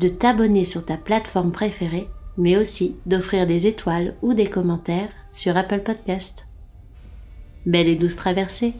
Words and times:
de 0.00 0.08
t'abonner 0.08 0.64
sur 0.64 0.84
ta 0.84 0.96
plateforme 0.96 1.52
préférée, 1.52 2.08
mais 2.36 2.56
aussi 2.56 2.96
d'offrir 3.06 3.46
des 3.46 3.66
étoiles 3.66 4.14
ou 4.22 4.34
des 4.34 4.46
commentaires 4.46 5.10
sur 5.32 5.56
Apple 5.56 5.80
Podcast. 5.80 6.46
Belle 7.66 7.88
et 7.88 7.96
douce 7.96 8.16
traversée 8.16 8.74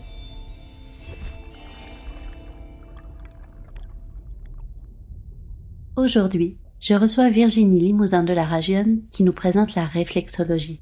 Aujourd'hui, 5.97 6.57
je 6.81 6.95
reçois 6.95 7.29
Virginie 7.29 7.81
Limousin 7.81 8.23
de 8.23 8.33
la 8.33 8.45
Ragione 8.45 9.01
qui 9.11 9.25
nous 9.25 9.33
présente 9.33 9.75
la 9.75 9.85
réflexologie. 9.85 10.81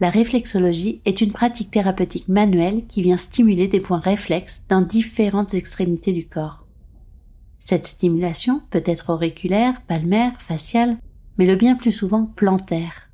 La 0.00 0.10
réflexologie 0.10 1.00
est 1.06 1.22
une 1.22 1.32
pratique 1.32 1.70
thérapeutique 1.70 2.28
manuelle 2.28 2.84
qui 2.86 3.00
vient 3.00 3.16
stimuler 3.16 3.68
des 3.68 3.80
points 3.80 4.00
réflexes 4.00 4.62
dans 4.68 4.82
différentes 4.82 5.54
extrémités 5.54 6.12
du 6.12 6.26
corps. 6.26 6.63
Cette 7.64 7.86
stimulation 7.86 8.60
peut 8.68 8.82
être 8.84 9.08
auriculaire, 9.08 9.80
palmaire, 9.88 10.38
faciale, 10.38 10.98
mais 11.38 11.46
le 11.46 11.56
bien 11.56 11.76
plus 11.76 11.92
souvent 11.92 12.26
plantaire. 12.26 13.08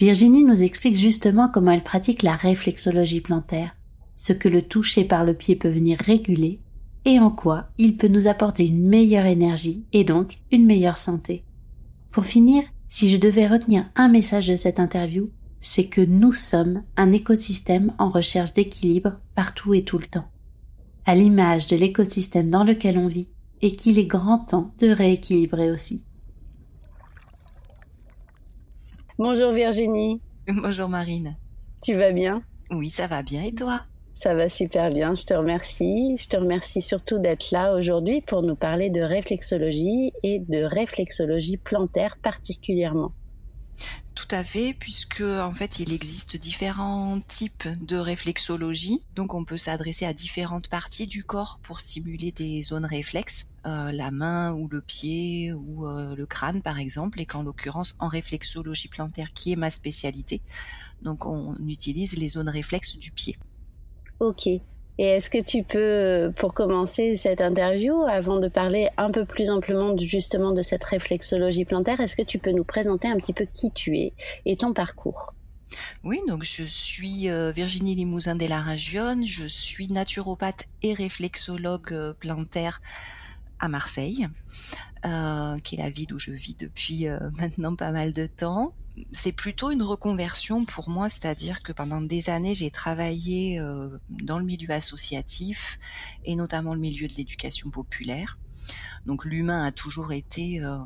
Virginie 0.00 0.42
nous 0.42 0.64
explique 0.64 0.96
justement 0.96 1.48
comment 1.48 1.70
elle 1.70 1.84
pratique 1.84 2.24
la 2.24 2.34
réflexologie 2.34 3.20
plantaire, 3.20 3.76
ce 4.16 4.32
que 4.32 4.48
le 4.48 4.62
toucher 4.62 5.04
par 5.04 5.22
le 5.22 5.34
pied 5.34 5.54
peut 5.54 5.70
venir 5.70 5.96
réguler 6.00 6.58
et 7.04 7.20
en 7.20 7.30
quoi 7.30 7.68
il 7.78 7.96
peut 7.96 8.08
nous 8.08 8.26
apporter 8.26 8.66
une 8.66 8.84
meilleure 8.84 9.26
énergie 9.26 9.84
et 9.92 10.02
donc 10.02 10.38
une 10.50 10.66
meilleure 10.66 10.98
santé. 10.98 11.44
Pour 12.10 12.24
finir, 12.24 12.64
si 12.88 13.08
je 13.08 13.16
devais 13.16 13.46
retenir 13.46 13.84
un 13.94 14.08
message 14.08 14.48
de 14.48 14.56
cette 14.56 14.80
interview, 14.80 15.30
c'est 15.60 15.86
que 15.86 16.00
nous 16.00 16.32
sommes 16.32 16.82
un 16.96 17.12
écosystème 17.12 17.92
en 17.98 18.10
recherche 18.10 18.54
d'équilibre 18.54 19.20
partout 19.36 19.72
et 19.72 19.84
tout 19.84 19.98
le 19.98 20.06
temps, 20.06 20.26
à 21.06 21.14
l'image 21.14 21.68
de 21.68 21.76
l'écosystème 21.76 22.50
dans 22.50 22.64
lequel 22.64 22.98
on 22.98 23.06
vit 23.06 23.28
et 23.62 23.76
qu'il 23.76 23.98
est 23.98 24.06
grand 24.06 24.40
temps 24.40 24.74
de 24.78 24.88
rééquilibrer 24.88 25.70
aussi. 25.70 26.02
Bonjour 29.18 29.52
Virginie. 29.52 30.20
Bonjour 30.48 30.88
Marine. 30.88 31.36
Tu 31.80 31.94
vas 31.94 32.12
bien? 32.12 32.42
Oui, 32.70 32.90
ça 32.90 33.06
va 33.06 33.22
bien 33.22 33.42
et 33.44 33.54
toi? 33.54 33.82
Ça 34.14 34.34
va 34.34 34.48
super 34.48 34.90
bien, 34.90 35.14
je 35.14 35.24
te 35.24 35.34
remercie. 35.34 36.16
Je 36.16 36.28
te 36.28 36.36
remercie 36.36 36.82
surtout 36.82 37.18
d'être 37.18 37.50
là 37.50 37.74
aujourd'hui 37.74 38.20
pour 38.20 38.42
nous 38.42 38.56
parler 38.56 38.90
de 38.90 39.00
réflexologie 39.00 40.12
et 40.22 40.38
de 40.40 40.64
réflexologie 40.64 41.56
plantaire 41.56 42.16
particulièrement. 42.18 43.12
À 44.32 44.44
fait, 44.44 44.72
puisque 44.72 45.20
en 45.20 45.52
fait 45.52 45.78
il 45.78 45.92
existe 45.92 46.38
différents 46.38 47.20
types 47.20 47.68
de 47.68 47.98
réflexologie. 47.98 49.04
Donc 49.14 49.34
on 49.34 49.44
peut 49.44 49.58
s'adresser 49.58 50.06
à 50.06 50.14
différentes 50.14 50.68
parties 50.68 51.06
du 51.06 51.22
corps 51.22 51.58
pour 51.62 51.80
stimuler 51.80 52.32
des 52.32 52.62
zones 52.62 52.86
réflexes, 52.86 53.52
euh, 53.66 53.92
la 53.92 54.10
main 54.10 54.54
ou 54.54 54.68
le 54.68 54.80
pied 54.80 55.52
ou 55.52 55.86
euh, 55.86 56.16
le 56.16 56.24
crâne 56.24 56.62
par 56.62 56.78
exemple, 56.78 57.20
et 57.20 57.26
qu'en 57.26 57.42
l'occurrence 57.42 57.94
en 57.98 58.08
réflexologie 58.08 58.88
plantaire 58.88 59.34
qui 59.34 59.52
est 59.52 59.56
ma 59.56 59.70
spécialité, 59.70 60.40
donc 61.02 61.26
on 61.26 61.54
utilise 61.68 62.16
les 62.16 62.28
zones 62.28 62.48
réflexes 62.48 62.96
du 62.96 63.10
pied. 63.10 63.36
Ok. 64.18 64.48
Et 64.98 65.06
est-ce 65.06 65.30
que 65.30 65.42
tu 65.42 65.62
peux, 65.62 66.32
pour 66.36 66.52
commencer 66.52 67.16
cette 67.16 67.40
interview, 67.40 68.02
avant 68.02 68.38
de 68.38 68.48
parler 68.48 68.90
un 68.98 69.10
peu 69.10 69.24
plus 69.24 69.50
amplement 69.50 69.96
justement 69.96 70.52
de 70.52 70.62
cette 70.62 70.84
réflexologie 70.84 71.64
plantaire, 71.64 72.00
est-ce 72.00 72.16
que 72.16 72.22
tu 72.22 72.38
peux 72.38 72.52
nous 72.52 72.64
présenter 72.64 73.08
un 73.08 73.16
petit 73.16 73.32
peu 73.32 73.46
qui 73.46 73.70
tu 73.70 73.96
es 73.96 74.12
et 74.44 74.56
ton 74.56 74.74
parcours? 74.74 75.34
Oui, 76.04 76.20
donc 76.28 76.44
je 76.44 76.64
suis 76.64 77.30
euh, 77.30 77.52
Virginie 77.52 77.94
Limousin 77.94 78.36
de 78.36 78.46
la 78.46 78.60
Ragione, 78.60 79.24
je 79.24 79.46
suis 79.46 79.88
naturopathe 79.88 80.66
et 80.82 80.92
réflexologue 80.92 81.92
euh, 81.92 82.12
plantaire 82.12 82.82
à 83.58 83.68
Marseille, 83.68 84.28
euh, 85.06 85.58
qui 85.60 85.76
est 85.76 85.78
la 85.78 85.88
ville 85.88 86.12
où 86.12 86.18
je 86.18 86.32
vis 86.32 86.54
depuis 86.54 87.06
maintenant 87.38 87.74
pas 87.76 87.92
mal 87.92 88.12
de 88.12 88.26
temps 88.26 88.74
c'est 89.12 89.32
plutôt 89.32 89.70
une 89.70 89.82
reconversion 89.82 90.64
pour 90.64 90.90
moi, 90.90 91.08
c'est-à-dire 91.08 91.62
que 91.62 91.72
pendant 91.72 92.00
des 92.00 92.28
années, 92.30 92.54
j'ai 92.54 92.70
travaillé 92.70 93.58
euh, 93.58 93.88
dans 94.10 94.38
le 94.38 94.44
milieu 94.44 94.70
associatif 94.70 95.78
et 96.24 96.36
notamment 96.36 96.74
le 96.74 96.80
milieu 96.80 97.08
de 97.08 97.14
l'éducation 97.14 97.70
populaire. 97.70 98.38
Donc 99.06 99.24
l'humain 99.24 99.64
a 99.64 99.72
toujours 99.72 100.12
été 100.12 100.62
euh, 100.62 100.78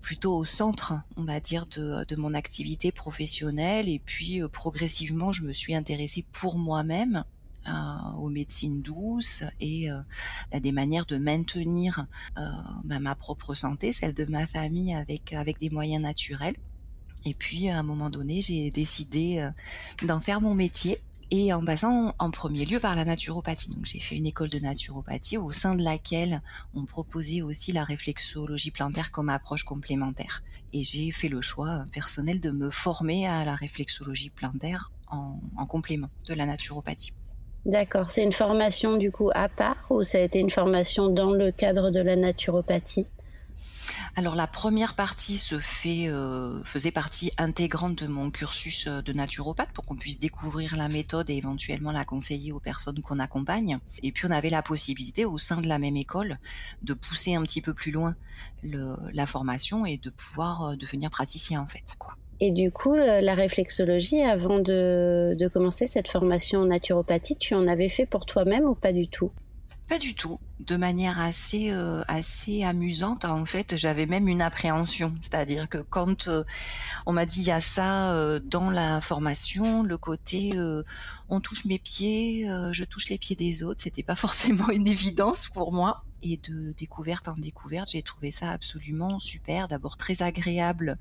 plutôt 0.00 0.36
au 0.36 0.44
centre, 0.44 0.94
on 1.16 1.24
va 1.24 1.40
dire, 1.40 1.66
de, 1.66 2.16
mon 2.16 2.32
activité 2.32 2.90
professionnelle. 2.90 3.88
Et 3.88 3.98
puis 3.98 4.42
euh, 4.42 4.48
progressivement, 4.48 5.30
je 5.30 5.42
me 5.42 5.52
suis 5.52 5.74
intéressée 5.74 6.24
pour 6.32 6.58
moi-même 6.58 7.24
aux 8.16 8.30
médecines 8.30 8.80
douces 8.80 9.44
et 9.60 9.90
à 9.90 10.60
des 10.60 10.72
manières 10.72 11.04
de 11.04 11.18
maintenir 11.18 12.06
bah, 12.34 12.98
ma 13.00 13.14
propre 13.14 13.54
santé, 13.54 13.92
celle 13.92 14.14
de 14.14 14.24
ma 14.24 14.46
famille 14.46 14.94
avec 14.94 15.34
avec 15.34 15.58
des 15.58 15.68
moyens 15.68 16.02
naturels. 16.02 16.56
Et 17.24 17.34
puis, 17.34 17.68
à 17.68 17.78
un 17.78 17.82
moment 17.82 18.10
donné, 18.10 18.40
j'ai 18.40 18.70
décidé 18.70 19.40
euh, 19.40 20.06
d'en 20.06 20.20
faire 20.20 20.40
mon 20.40 20.54
métier 20.54 20.98
et 21.30 21.52
en 21.52 21.64
passant 21.64 22.14
en 22.18 22.30
premier 22.30 22.64
lieu 22.64 22.80
par 22.80 22.96
la 22.96 23.04
naturopathie. 23.04 23.70
Donc 23.70 23.86
j'ai 23.86 24.00
fait 24.00 24.16
une 24.16 24.26
école 24.26 24.48
de 24.48 24.58
naturopathie 24.58 25.38
au 25.38 25.52
sein 25.52 25.74
de 25.74 25.82
laquelle 25.82 26.42
on 26.74 26.84
proposait 26.84 27.42
aussi 27.42 27.72
la 27.72 27.84
réflexologie 27.84 28.70
plantaire 28.70 29.10
comme 29.10 29.28
approche 29.28 29.64
complémentaire. 29.64 30.42
Et 30.72 30.82
j'ai 30.82 31.10
fait 31.12 31.28
le 31.28 31.40
choix 31.40 31.84
personnel 31.92 32.40
de 32.40 32.50
me 32.50 32.70
former 32.70 33.26
à 33.26 33.44
la 33.44 33.54
réflexologie 33.54 34.30
plantaire 34.30 34.90
en, 35.08 35.38
en 35.56 35.66
complément 35.66 36.08
de 36.28 36.34
la 36.34 36.46
naturopathie. 36.46 37.12
D'accord, 37.66 38.10
c'est 38.10 38.24
une 38.24 38.32
formation 38.32 38.96
du 38.96 39.12
coup 39.12 39.30
à 39.34 39.48
part 39.48 39.86
ou 39.90 40.02
ça 40.02 40.18
a 40.18 40.22
été 40.22 40.38
une 40.38 40.50
formation 40.50 41.10
dans 41.10 41.30
le 41.30 41.52
cadre 41.52 41.90
de 41.90 42.00
la 42.00 42.16
naturopathie? 42.16 43.06
Alors 44.16 44.34
la 44.34 44.46
première 44.46 44.94
partie 44.94 45.38
se 45.38 45.56
euh, 45.86 46.62
faisait 46.64 46.90
partie 46.90 47.32
intégrante 47.38 48.02
de 48.02 48.08
mon 48.08 48.30
cursus 48.30 48.86
euh, 48.86 49.02
de 49.02 49.12
naturopathe 49.12 49.70
pour 49.72 49.84
qu'on 49.84 49.96
puisse 49.96 50.18
découvrir 50.18 50.76
la 50.76 50.88
méthode 50.88 51.30
et 51.30 51.36
éventuellement 51.36 51.92
la 51.92 52.04
conseiller 52.04 52.52
aux 52.52 52.60
personnes 52.60 53.00
qu'on 53.02 53.18
accompagne. 53.18 53.78
Et 54.02 54.12
puis 54.12 54.26
on 54.26 54.30
avait 54.30 54.50
la 54.50 54.62
possibilité 54.62 55.24
au 55.24 55.38
sein 55.38 55.60
de 55.60 55.68
la 55.68 55.78
même 55.78 55.96
école 55.96 56.38
de 56.82 56.94
pousser 56.94 57.34
un 57.34 57.42
petit 57.42 57.60
peu 57.60 57.74
plus 57.74 57.92
loin 57.92 58.16
la 58.62 59.26
formation 59.26 59.86
et 59.86 59.98
de 59.98 60.10
pouvoir 60.10 60.62
euh, 60.70 60.76
devenir 60.76 61.10
praticien 61.10 61.60
en 61.60 61.66
fait. 61.66 61.96
Quoi. 61.98 62.14
Et 62.42 62.52
du 62.52 62.72
coup, 62.72 62.94
la 62.94 63.34
réflexologie, 63.34 64.22
avant 64.22 64.60
de, 64.60 65.36
de 65.38 65.48
commencer 65.48 65.86
cette 65.86 66.08
formation 66.08 66.60
en 66.60 66.66
naturopathie, 66.66 67.36
tu 67.36 67.54
en 67.54 67.68
avais 67.68 67.90
fait 67.90 68.06
pour 68.06 68.24
toi-même 68.24 68.64
ou 68.64 68.74
pas 68.74 68.94
du 68.94 69.08
tout? 69.08 69.30
Pas 69.90 69.98
du 69.98 70.14
tout. 70.14 70.38
De 70.60 70.76
manière 70.76 71.18
assez 71.18 71.72
euh, 71.72 72.02
assez 72.06 72.62
amusante, 72.62 73.24
en 73.24 73.44
fait, 73.44 73.74
j'avais 73.74 74.06
même 74.06 74.28
une 74.28 74.40
appréhension, 74.40 75.12
c'est-à-dire 75.20 75.68
que 75.68 75.78
quand 75.78 76.28
euh, 76.28 76.44
on 77.06 77.12
m'a 77.12 77.26
dit 77.26 77.40
il 77.40 77.48
y 77.48 77.50
a 77.50 77.60
ça 77.60 78.12
euh, 78.12 78.38
dans 78.38 78.70
la 78.70 79.00
formation, 79.00 79.82
le 79.82 79.98
côté 79.98 80.52
on 81.28 81.40
touche 81.40 81.64
mes 81.64 81.80
pieds, 81.80 82.48
je 82.70 82.84
touche 82.84 83.08
les 83.08 83.18
pieds 83.18 83.34
des 83.34 83.64
autres, 83.64 83.82
c'était 83.82 84.04
pas 84.04 84.14
forcément 84.26 84.70
une 84.70 84.86
évidence 84.86 85.48
pour 85.48 85.72
moi 85.72 86.04
et 86.22 86.36
de 86.36 86.72
découverte 86.72 87.28
en 87.28 87.36
découverte, 87.36 87.90
j'ai 87.90 88.02
trouvé 88.02 88.30
ça 88.30 88.50
absolument 88.50 89.18
super. 89.20 89.68
D'abord 89.68 89.96
très 89.96 90.22
agréable 90.22 90.98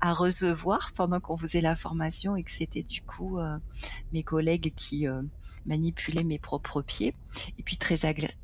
à 0.00 0.12
recevoir 0.14 0.92
pendant 0.92 1.20
qu'on 1.20 1.36
faisait 1.36 1.60
la 1.60 1.76
formation 1.76 2.36
et 2.36 2.42
que 2.42 2.50
c'était 2.50 2.82
du 2.82 3.02
coup 3.02 3.38
euh, 3.38 3.58
mes 4.12 4.22
collègues 4.22 4.72
qui 4.76 5.06
euh, 5.06 5.22
manipulaient 5.66 6.24
mes 6.24 6.38
propres 6.38 6.82
pieds. 6.82 7.14
Et 7.58 7.62
puis 7.62 7.76
très, 7.76 7.96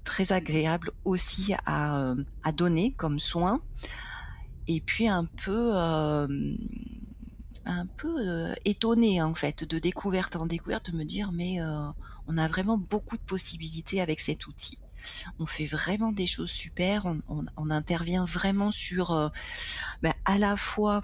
très 0.05 0.32
agréable 0.32 0.91
aussi 1.05 1.55
à, 1.67 2.11
euh, 2.11 2.25
à, 2.43 2.53
donner 2.53 2.93
comme 2.93 3.19
soin. 3.19 3.61
Et 4.67 4.81
puis 4.81 5.09
un 5.09 5.26
peu 5.26 5.73
un 7.67 7.87
peu 7.97 8.55
en 9.21 9.35
fait 9.35 9.65
de 9.65 9.79
découverte 9.79 10.37
en 10.37 10.47
découverte 10.47 10.91
de 10.91 10.97
me 10.97 11.05
dire 11.05 11.32
mais 11.32 11.59
on 12.26 12.38
a 12.38 12.49
vraiment 12.49 12.79
beaucoup 12.79 13.19
de 13.19 13.23
possibilités 13.23 14.00
avec 14.00 14.21
cet 14.21 14.47
outil. 14.47 14.79
On 15.39 15.47
fait 15.47 15.67
vraiment 15.67 16.12
des 16.12 16.27
choses 16.27 16.51
super. 16.51 17.06
On, 17.29 17.71
intervient 17.71 18.25
vraiment 18.25 18.71
sur 18.71 19.33
ben, 20.03 20.12
à 20.25 20.39
la 20.39 20.56
fois 20.56 21.03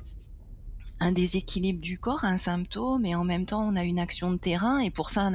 un 1.00 1.12
déséquilibre 1.12 1.80
du 1.80 1.98
corps, 1.98 2.24
un 2.24 2.36
symptôme, 2.36 3.06
et 3.06 3.14
en 3.14 3.24
même 3.24 3.46
temps 3.46 3.66
on 3.66 3.74
a 3.74 3.84
une 3.84 3.98
action 3.98 4.30
de 4.30 4.36
terrain. 4.36 4.78
Et 4.78 4.90
pour 4.90 5.08
ça, 5.08 5.22
un 5.22 5.32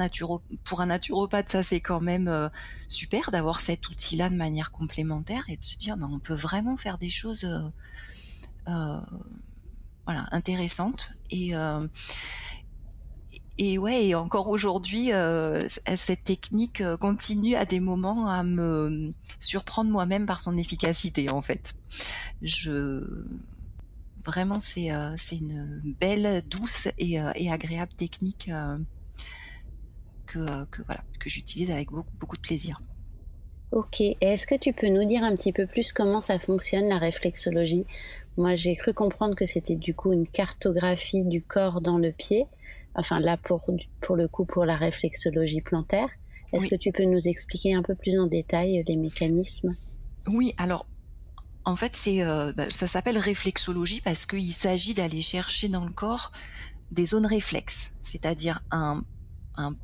pour 0.64 0.80
un 0.80 0.86
naturopathe, 0.86 1.50
ça 1.50 1.62
c'est 1.64 1.80
quand 1.80 2.00
même 2.00 2.28
euh, 2.28 2.48
super 2.86 3.32
d'avoir 3.32 3.60
cet 3.60 3.88
outil-là 3.88 4.30
de 4.30 4.36
manière 4.36 4.70
complémentaire 4.70 5.44
et 5.48 5.56
de 5.56 5.62
se 5.62 5.74
dire, 5.74 5.96
ben, 5.96 6.08
on 6.10 6.20
peut 6.20 6.34
vraiment 6.34 6.76
faire 6.76 6.98
des 6.98 7.10
choses, 7.10 7.44
euh, 7.44 7.68
euh, 8.68 9.00
intéressantes. 10.06 11.14
Et 11.30 11.52
et 13.58 13.78
ouais, 13.78 14.06
et 14.06 14.14
encore 14.14 14.48
aujourd'hui, 14.48 15.10
cette 15.96 16.24
technique 16.24 16.82
continue 17.00 17.54
à 17.54 17.64
des 17.64 17.80
moments 17.80 18.28
à 18.28 18.42
me 18.42 19.12
surprendre 19.38 19.90
moi-même 19.90 20.26
par 20.26 20.40
son 20.40 20.56
efficacité, 20.56 21.30
en 21.30 21.40
fait. 21.40 21.74
Je 22.42 23.24
Vraiment, 24.26 24.56
euh, 24.56 25.14
c'est 25.16 25.36
une 25.36 25.94
belle, 26.00 26.42
douce 26.48 26.88
et, 26.98 27.20
euh, 27.20 27.30
agréable 27.48 27.92
technique 27.92 28.50
euh, 28.50 28.76
que, 30.26 30.82
voilà, 30.84 31.04
que 31.20 31.30
j'utilise 31.30 31.70
avec 31.70 31.90
beaucoup, 31.92 32.10
beaucoup 32.18 32.36
de 32.36 32.40
plaisir. 32.40 32.80
Ok, 33.70 34.00
est-ce 34.00 34.48
que 34.48 34.56
tu 34.56 34.72
peux 34.72 34.88
nous 34.88 35.04
dire 35.04 35.22
un 35.22 35.36
petit 35.36 35.52
peu 35.52 35.66
plus 35.66 35.92
comment 35.92 36.20
ça 36.20 36.40
fonctionne 36.40 36.88
la 36.88 36.98
réflexologie? 36.98 37.86
Moi 38.36 38.56
j'ai 38.56 38.74
cru 38.74 38.92
comprendre 38.92 39.36
que 39.36 39.46
c'était 39.46 39.76
du 39.76 39.94
coup 39.94 40.12
une 40.12 40.26
cartographie 40.26 41.22
du 41.22 41.40
corps 41.40 41.80
dans 41.80 41.98
le 41.98 42.10
pied, 42.10 42.46
enfin 42.96 43.20
là 43.20 43.36
pour, 43.36 43.64
pour 44.00 44.16
le 44.16 44.26
coup 44.26 44.44
pour 44.44 44.64
la 44.64 44.76
réflexologie 44.76 45.60
plantaire. 45.60 46.08
Est-ce 46.52 46.68
que 46.68 46.76
tu 46.76 46.90
peux 46.90 47.04
nous 47.04 47.28
expliquer 47.28 47.74
un 47.74 47.82
peu 47.82 47.94
plus 47.94 48.18
en 48.18 48.26
détail 48.26 48.82
les 48.86 48.96
mécanismes? 48.96 49.76
Oui, 50.28 50.54
alors 50.56 50.86
en 51.66 51.74
fait, 51.74 51.96
c'est, 51.96 52.22
euh, 52.22 52.52
bah, 52.52 52.70
ça 52.70 52.86
s'appelle 52.86 53.18
réflexologie 53.18 54.00
parce 54.00 54.24
qu'il 54.24 54.52
s'agit 54.52 54.94
d'aller 54.94 55.20
chercher 55.20 55.68
dans 55.68 55.84
le 55.84 55.92
corps 55.92 56.30
des 56.92 57.06
zones 57.06 57.26
réflexes, 57.26 57.96
c'est-à-dire 58.00 58.62
un, 58.70 59.02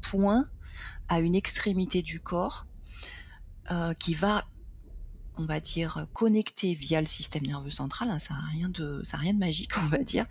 point 0.08 0.46
à 1.08 1.18
une 1.18 1.34
extrémité 1.34 2.02
du 2.02 2.20
corps 2.20 2.66
euh, 3.72 3.94
qui 3.94 4.14
va, 4.14 4.44
on 5.38 5.44
va 5.44 5.60
dire, 5.60 6.06
connecter 6.12 6.74
via 6.74 7.00
le 7.00 7.06
système 7.06 7.44
nerveux 7.44 7.70
central. 7.70 8.10
Hein, 8.10 8.18
ça 8.18 8.34
n'a 8.34 8.42
rien 8.50 8.68
de, 8.68 9.02
rien 9.12 9.34
de 9.34 9.38
magique, 9.38 9.76
on 9.78 9.86
va 9.86 9.98
dire. 9.98 10.26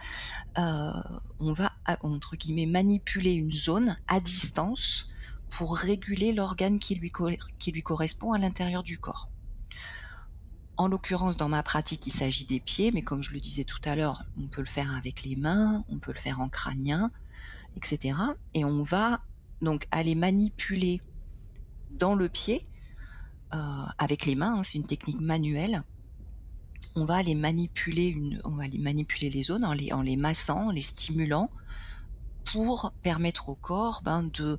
Euh, 0.57 0.92
on 1.39 1.53
va 1.53 1.71
entre 2.01 2.36
guillemets 2.36 2.65
manipuler 2.65 3.33
une 3.33 3.51
zone 3.51 3.95
à 4.07 4.19
distance 4.19 5.09
pour 5.50 5.75
réguler 5.75 6.31
l'organe 6.31 6.80
qui 6.80 6.95
lui, 6.95 7.12
qui 7.59 7.71
lui 7.71 7.83
correspond 7.83 8.33
à 8.33 8.38
l'intérieur 8.38 8.83
du 8.83 8.98
corps. 8.98 9.30
En 10.77 10.88
l'occurrence, 10.88 11.38
dans 11.38 11.50
ma 11.50 11.62
pratique, 11.62 12.07
il 12.07 12.12
s'agit 12.12 12.45
des 12.45 12.59
pieds, 12.59 12.92
mais 12.92 13.01
comme 13.01 13.21
je 13.21 13.33
le 13.33 13.39
disais 13.39 13.65
tout 13.65 13.81
à 13.83 13.95
l'heure, 13.95 14.24
on 14.42 14.47
peut 14.47 14.62
le 14.62 14.68
faire 14.68 14.95
avec 14.95 15.24
les 15.24 15.36
mains, 15.36 15.83
on 15.89 16.00
peut 16.00 16.13
le 16.13 16.19
faire 16.19 16.39
en 16.39 16.50
crânien, 16.50 17.12
etc. 17.75 18.18
Et 18.54 18.65
on 18.65 18.81
va 18.81 19.21
donc 19.62 19.88
aller 19.92 20.15
manipuler 20.15 21.01
dans 21.92 22.15
le 22.15 22.30
pied 22.30 22.65
avec 23.98 24.25
les 24.25 24.36
mains. 24.36 24.56
Hein, 24.57 24.63
c'est 24.63 24.77
une 24.77 24.88
technique 24.88 25.21
manuelle. 25.21 25.83
On 26.95 27.06
va 27.06 27.15
aller 27.15 27.36
manipuler 27.36 28.15
on 28.44 28.51
va 28.51 28.63
manipuler 28.80 29.30
les 29.30 29.44
zones 29.44 29.65
en 29.65 29.74
les, 29.74 29.94
en 29.94 30.01
les 30.01 30.15
massant, 30.15 30.68
en 30.68 30.71
les 30.71 30.81
stimulant, 30.81 31.50
pour 32.45 32.94
permettre 33.03 33.50
au 33.50 33.56
corps 33.56 34.01
ben, 34.03 34.24
de 34.24 34.57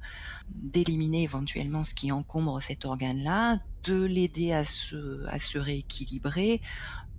d'éliminer 0.49 1.23
éventuellement 1.23 1.85
ce 1.85 1.95
qui 1.95 2.13
encombre 2.13 2.61
cet 2.61 2.85
organe-là, 2.85 3.59
de 3.85 4.05
l'aider 4.05 4.53
à 4.53 4.65
se, 4.65 5.27
à 5.27 5.39
se 5.39 5.59
rééquilibrer 5.59 6.61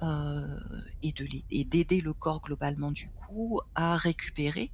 euh, 0.01 0.59
et 1.01 1.63
d'aider 1.63 2.01
le 2.01 2.13
corps 2.13 2.41
globalement 2.41 2.91
du 2.91 3.09
coup 3.09 3.59
à 3.75 3.97
récupérer 3.97 4.71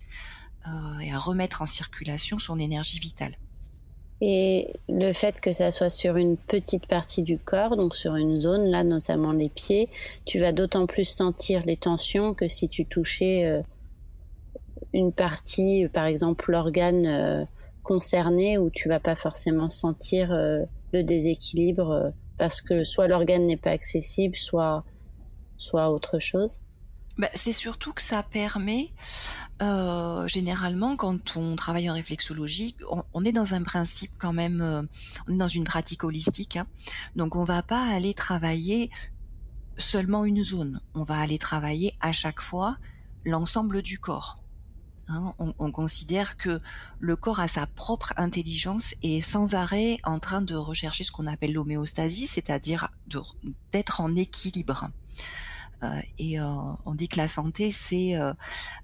euh, 0.68 1.00
et 1.00 1.12
à 1.12 1.19
remettre 1.19 1.62
en 1.62 1.66
circulation 1.66 2.38
son 2.38 2.60
énergie 2.60 3.00
vitale. 3.00 3.38
Et 4.21 4.74
le 4.89 5.13
fait 5.13 5.39
que 5.39 5.54
ça 5.54 5.71
soit 5.71 5.89
sur 5.89 6.18
une 6.18 6.36
petite 6.36 6.88
partie 6.88 7.24
du 7.24 7.39
corps, 7.39 7.77
donc 7.77 7.95
sur 7.95 8.16
une 8.16 8.38
zone, 8.38 8.66
là 8.66 8.83
notamment 8.83 9.31
les 9.31 9.48
pieds, 9.48 9.88
tu 10.25 10.39
vas 10.39 10.51
d'autant 10.51 10.88
plus 10.88 11.06
sentir 11.06 11.62
les 11.66 11.77
tensions 11.77 12.33
que 12.33 12.50
si 12.50 12.68
tu 12.68 12.86
touchais 12.86 13.45
euh, 13.45 13.62
une 14.94 15.13
partie, 15.13 15.88
par 15.94 16.06
exemple 16.06 16.51
l'organe 16.51 17.06
euh, 17.06 17.45
concerné, 17.83 18.57
où 18.57 18.69
tu 18.69 18.89
vas 18.89 19.00
pas 19.00 19.16
forcément 19.16 19.69
sentir 19.69 20.31
euh, 20.31 20.63
le 20.92 21.04
déséquilibre 21.04 21.92
euh, 21.92 22.10
parce 22.38 22.62
que 22.62 22.83
soit 22.83 23.07
l'organe 23.07 23.45
n'est 23.45 23.57
pas 23.57 23.71
accessible, 23.71 24.38
soit 24.38 24.83
soit 25.57 25.92
autre 25.92 26.19
chose. 26.19 26.60
Bah, 27.19 27.27
c'est 27.33 27.51
surtout 27.51 27.92
que 27.92 28.01
ça 28.01 28.24
permet, 28.24 28.94
généralement, 29.60 30.95
quand 30.95 31.36
on 31.36 31.57
travaille 31.57 31.89
en 31.89 31.94
réflexologie, 31.94 32.77
on, 33.13 33.25
est 33.25 33.33
dans 33.33 33.54
un 33.54 33.62
principe 33.62 34.12
quand 34.18 34.31
même, 34.31 34.88
on 35.27 35.33
est 35.33 35.38
dans 35.38 35.50
une 35.50 35.66
pratique 35.66 36.06
holistique, 36.06 36.56
hein. 36.56 36.66
donc 37.18 37.36
on 37.36 37.44
va 37.44 37.62
pas 37.62 37.83
aller 37.94 38.13
travailler 38.13 38.89
seulement 39.77 40.24
une 40.24 40.42
zone, 40.42 40.80
on 40.94 41.04
va 41.04 41.19
aller 41.19 41.38
travailler 41.38 41.94
à 42.00 42.13
chaque 42.13 42.39
fois 42.39 42.77
l'ensemble 43.25 43.81
du 43.81 44.00
corps. 44.00 44.38
Hein, 45.10 45.33
on, 45.39 45.71
considère 45.71 46.38
que 46.38 46.62
le 47.00 47.16
corps 47.18 47.42
a 47.42 47.50
sa 47.50 47.66
propre 47.66 48.13
intelligence 48.16 48.94
et 49.04 49.18
est 49.18 49.21
sans 49.21 49.56
arrêt 49.56 49.98
en 50.04 50.19
train 50.19 50.42
de 50.42 50.56
rechercher 50.56 51.04
ce 51.04 51.12
qu'on 51.12 51.27
appelle 51.27 51.51
l'homéostasie, 51.51 52.27
c'est-à-dire 52.27 52.89
d'être 53.74 54.00
en 54.00 54.16
équilibre. 54.16 54.89
Euh, 55.84 56.00
et 56.18 56.40
euh, 56.40 56.46
on 56.86 56.94
dit 56.94 57.08
que 57.08 57.18
la 57.18 57.28
santé, 57.28 57.72
c'est 57.72 58.16
euh, 58.16 58.34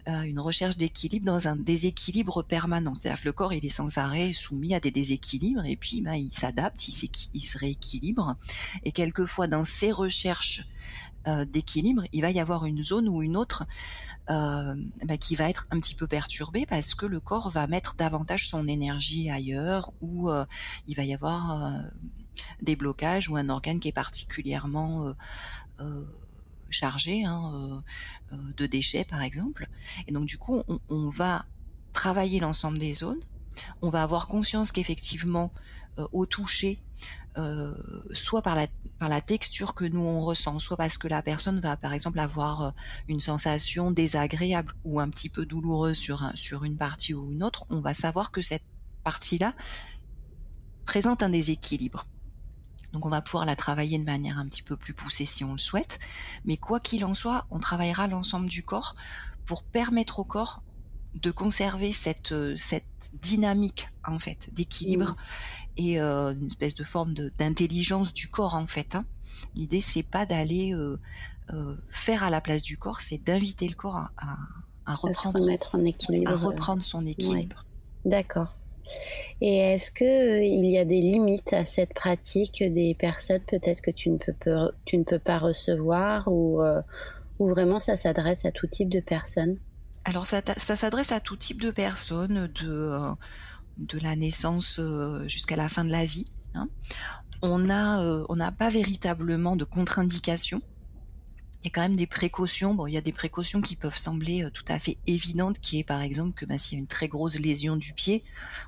une 0.05 0.39
recherche 0.39 0.77
d'équilibre 0.77 1.25
dans 1.25 1.47
un 1.47 1.55
déséquilibre 1.55 2.43
permanent. 2.43 2.95
C'est-à-dire 2.95 3.21
que 3.21 3.27
le 3.27 3.33
corps, 3.33 3.53
il 3.53 3.65
est 3.65 3.69
sans 3.69 3.97
arrêt 3.97 4.33
soumis 4.33 4.75
à 4.75 4.79
des 4.79 4.91
déséquilibres 4.91 5.65
et 5.65 5.75
puis 5.75 6.01
ben, 6.01 6.13
il 6.13 6.33
s'adapte, 6.33 6.87
il, 6.87 7.41
se 7.41 7.57
rééquilibre. 7.57 8.35
Et 8.83 8.91
quelquefois, 8.91 9.47
dans 9.47 9.65
ces 9.65 9.91
recherches 9.91 10.67
d'équilibre, 11.47 12.03
il 12.13 12.21
va 12.21 12.29
y 12.29 12.39
avoir 12.39 12.65
une 12.65 12.83
zone 12.83 13.09
ou 13.09 13.23
une 13.23 13.35
autre 13.35 13.65
bah, 14.27 15.17
qui 15.19 15.35
va 15.35 15.49
être 15.49 15.65
un 15.71 15.79
petit 15.79 15.95
peu 15.95 16.05
perturbé 16.05 16.67
parce 16.67 16.93
que 16.93 17.07
le 17.07 17.19
corps 17.19 17.49
va 17.49 17.65
mettre 17.65 17.95
davantage 17.95 18.47
son 18.47 18.67
énergie 18.67 19.31
ailleurs 19.31 19.91
ou 20.01 20.29
il 20.87 20.95
va 20.95 21.03
y 21.03 21.15
avoir 21.15 21.81
des 22.61 22.75
blocages 22.75 23.27
ou 23.27 23.37
un 23.37 23.49
organe 23.49 23.79
qui 23.79 23.87
est 23.87 23.91
particulièrement 23.91 25.15
chargé 26.75 27.23
hein, 27.23 27.83
de 28.31 28.65
déchets 28.65 29.05
par 29.05 29.21
exemple. 29.21 29.67
Et 30.07 30.11
donc 30.11 30.25
du 30.25 30.37
coup, 30.37 30.61
on, 30.89 31.09
va 31.09 31.45
travailler 31.93 32.39
l'ensemble 32.39 32.77
des 32.77 32.93
zones. 32.93 33.21
On 33.81 33.89
va 33.89 34.03
avoir 34.03 34.27
conscience 34.27 34.71
qu'effectivement, 34.71 35.51
au 36.11 36.25
toucher, 36.25 36.79
euh, 37.37 37.73
soit 38.13 38.41
par 38.41 38.55
la, 38.55 39.21
texture 39.21 39.73
que 39.73 39.83
nous 39.83 39.99
on 39.99 40.21
ressent, 40.21 40.57
soit 40.59 40.77
parce 40.77 40.97
que 40.97 41.07
la 41.09 41.21
personne 41.21 41.59
va 41.59 41.75
par 41.75 41.91
exemple 41.91 42.19
avoir 42.19 42.61
euh, 42.61 42.71
une 43.09 43.19
sensation 43.19 43.91
désagréable 43.91 44.73
ou 44.85 45.01
un 45.01 45.09
petit 45.09 45.27
peu 45.27 45.45
douloureuse 45.45 45.97
sur 45.97 46.63
une 46.63 46.77
partie 46.77 47.13
ou 47.13 47.31
une 47.31 47.43
autre, 47.43 47.65
on 47.69 47.81
va 47.81 47.93
savoir 47.93 48.31
que 48.31 48.41
cette 48.41 48.63
partie-là 49.03 49.53
présente 50.85 51.23
un 51.23 51.29
déséquilibre. 51.29 52.05
Donc 52.95 53.05
on 53.05 53.09
va 53.09 53.21
pouvoir 53.21 53.45
la 53.45 53.57
travailler 53.57 53.99
de 53.99 54.05
manière 54.05 54.39
un 54.39 54.47
petit 54.47 54.63
peu 54.63 54.77
plus 54.77 54.93
poussée 54.93 55.25
si 55.25 55.43
on 55.43 55.51
le 55.51 55.57
souhaite. 55.57 55.99
Mais 56.45 56.55
quoi 56.55 56.79
qu'il 56.79 57.03
en 57.03 57.13
soit, 57.13 57.45
on 57.51 57.59
travaillera 57.59 58.07
l'ensemble 58.07 58.47
du 58.47 58.63
corps 58.63 58.95
pour 59.45 59.63
permettre 59.63 60.19
au 60.19 60.23
corps 60.23 60.63
de 61.13 61.29
conserver 61.29 61.91
cette, 61.91 62.31
euh, 62.31 62.55
cette 62.55 62.85
dynamique 63.21 63.89
en 64.05 64.17
fait 64.17 64.49
d'équilibre 64.53 65.11
mmh. 65.11 65.15
et 65.75 65.99
euh, 65.99 66.31
une 66.31 66.47
espèce 66.47 66.73
de 66.73 66.85
forme 66.85 67.13
d'intelligence 67.13 68.13
du 68.13 68.29
corps 68.29 68.55
en 68.55 68.65
fait. 68.65 68.95
Hein. 68.95 69.03
L'idée 69.55 69.81
c'est 69.81 70.03
pas 70.03 70.25
d'aller 70.25 70.73
euh, 70.73 70.97
faire 71.89 72.23
à 72.23 72.29
la 72.29 72.39
place 72.39 72.61
du 72.61 72.77
corps, 72.77 73.01
c'est 73.01 73.17
d'inviter 73.17 73.67
le 73.67 73.75
corps 73.75 73.97
à, 73.97 74.37
à, 74.85 74.95
reprendre, 74.95 75.41
en 75.73 75.83
équilibre, 75.83 76.31
à 76.31 76.35
reprendre 76.37 76.81
son 76.81 77.05
équilibre. 77.05 77.65
D'accord. 78.05 78.55
Et 79.41 79.57
est-ce 79.57 79.91
que 79.91 80.41
il 80.41 80.65
y 80.65 80.77
a 80.77 80.85
des 80.85 81.01
limites 81.01 81.53
à 81.53 81.65
cette 81.65 81.93
pratique 81.93 82.63
des 82.63 82.95
personnes 82.95 83.41
peut-être 83.47 83.81
que 83.81 83.91
tu 83.91 84.09
ne 84.09 84.17
peux, 84.17 85.19
pas 85.19 85.39
recevoir 85.39 86.27
ou, 86.27 86.61
ou 87.39 87.47
vraiment 87.49 87.79
ça 87.79 87.95
s'adresse 87.95 88.45
à 88.45 88.51
tout 88.51 88.67
type 88.67 88.89
de 88.89 89.01
personnes? 89.01 89.57
Alors 90.05 90.27
ça, 90.27 90.41
s'adresse 90.57 91.11
à 91.11 91.19
tout 91.19 91.35
type 91.35 91.59
de 91.59 91.71
personnes, 91.71 92.47
de, 92.61 92.69
euh, 92.69 93.99
la 94.01 94.15
naissance 94.15 94.79
euh, 94.79 95.27
jusqu'à 95.27 95.55
la 95.55 95.67
fin 95.67 95.83
de 95.83 95.89
la 95.89 96.05
vie. 96.05 96.25
Hein. 96.53 96.69
On 97.41 97.71
a, 97.71 98.01
euh, 98.03 98.23
on 98.29 98.35
n'a 98.35 98.51
pas 98.51 98.69
véritablement 98.69 99.55
de 99.55 99.63
contre-indication. 99.63 100.61
Il 101.65 101.69
y 101.69 101.71
a 101.71 101.73
quand 101.73 101.81
même 101.81 101.95
des 101.95 102.07
précautions. 102.07 102.75
Bon, 102.75 102.85
il 102.85 102.93
y 102.93 102.97
a 102.97 103.01
des 103.01 103.11
précautions 103.11 103.59
qui 103.59 103.75
peuvent 103.75 103.97
sembler 103.97 104.43
euh, 104.43 104.49
tout 104.51 104.63
à 104.67 104.77
fait 104.77 104.97
évidentes, 105.07 105.59
qui 105.59 105.79
est 105.79 105.83
par 105.83 106.01
exemple 106.01 106.33
que 106.33 106.45
bah, 106.45 106.57
s'il 106.57 106.77
y 106.77 106.79
a 106.79 106.81
une 106.81 106.87
très 106.87 107.07
grosse 107.07 107.39
lésion 107.39 107.75
du 107.75 107.93
pied 107.93 108.23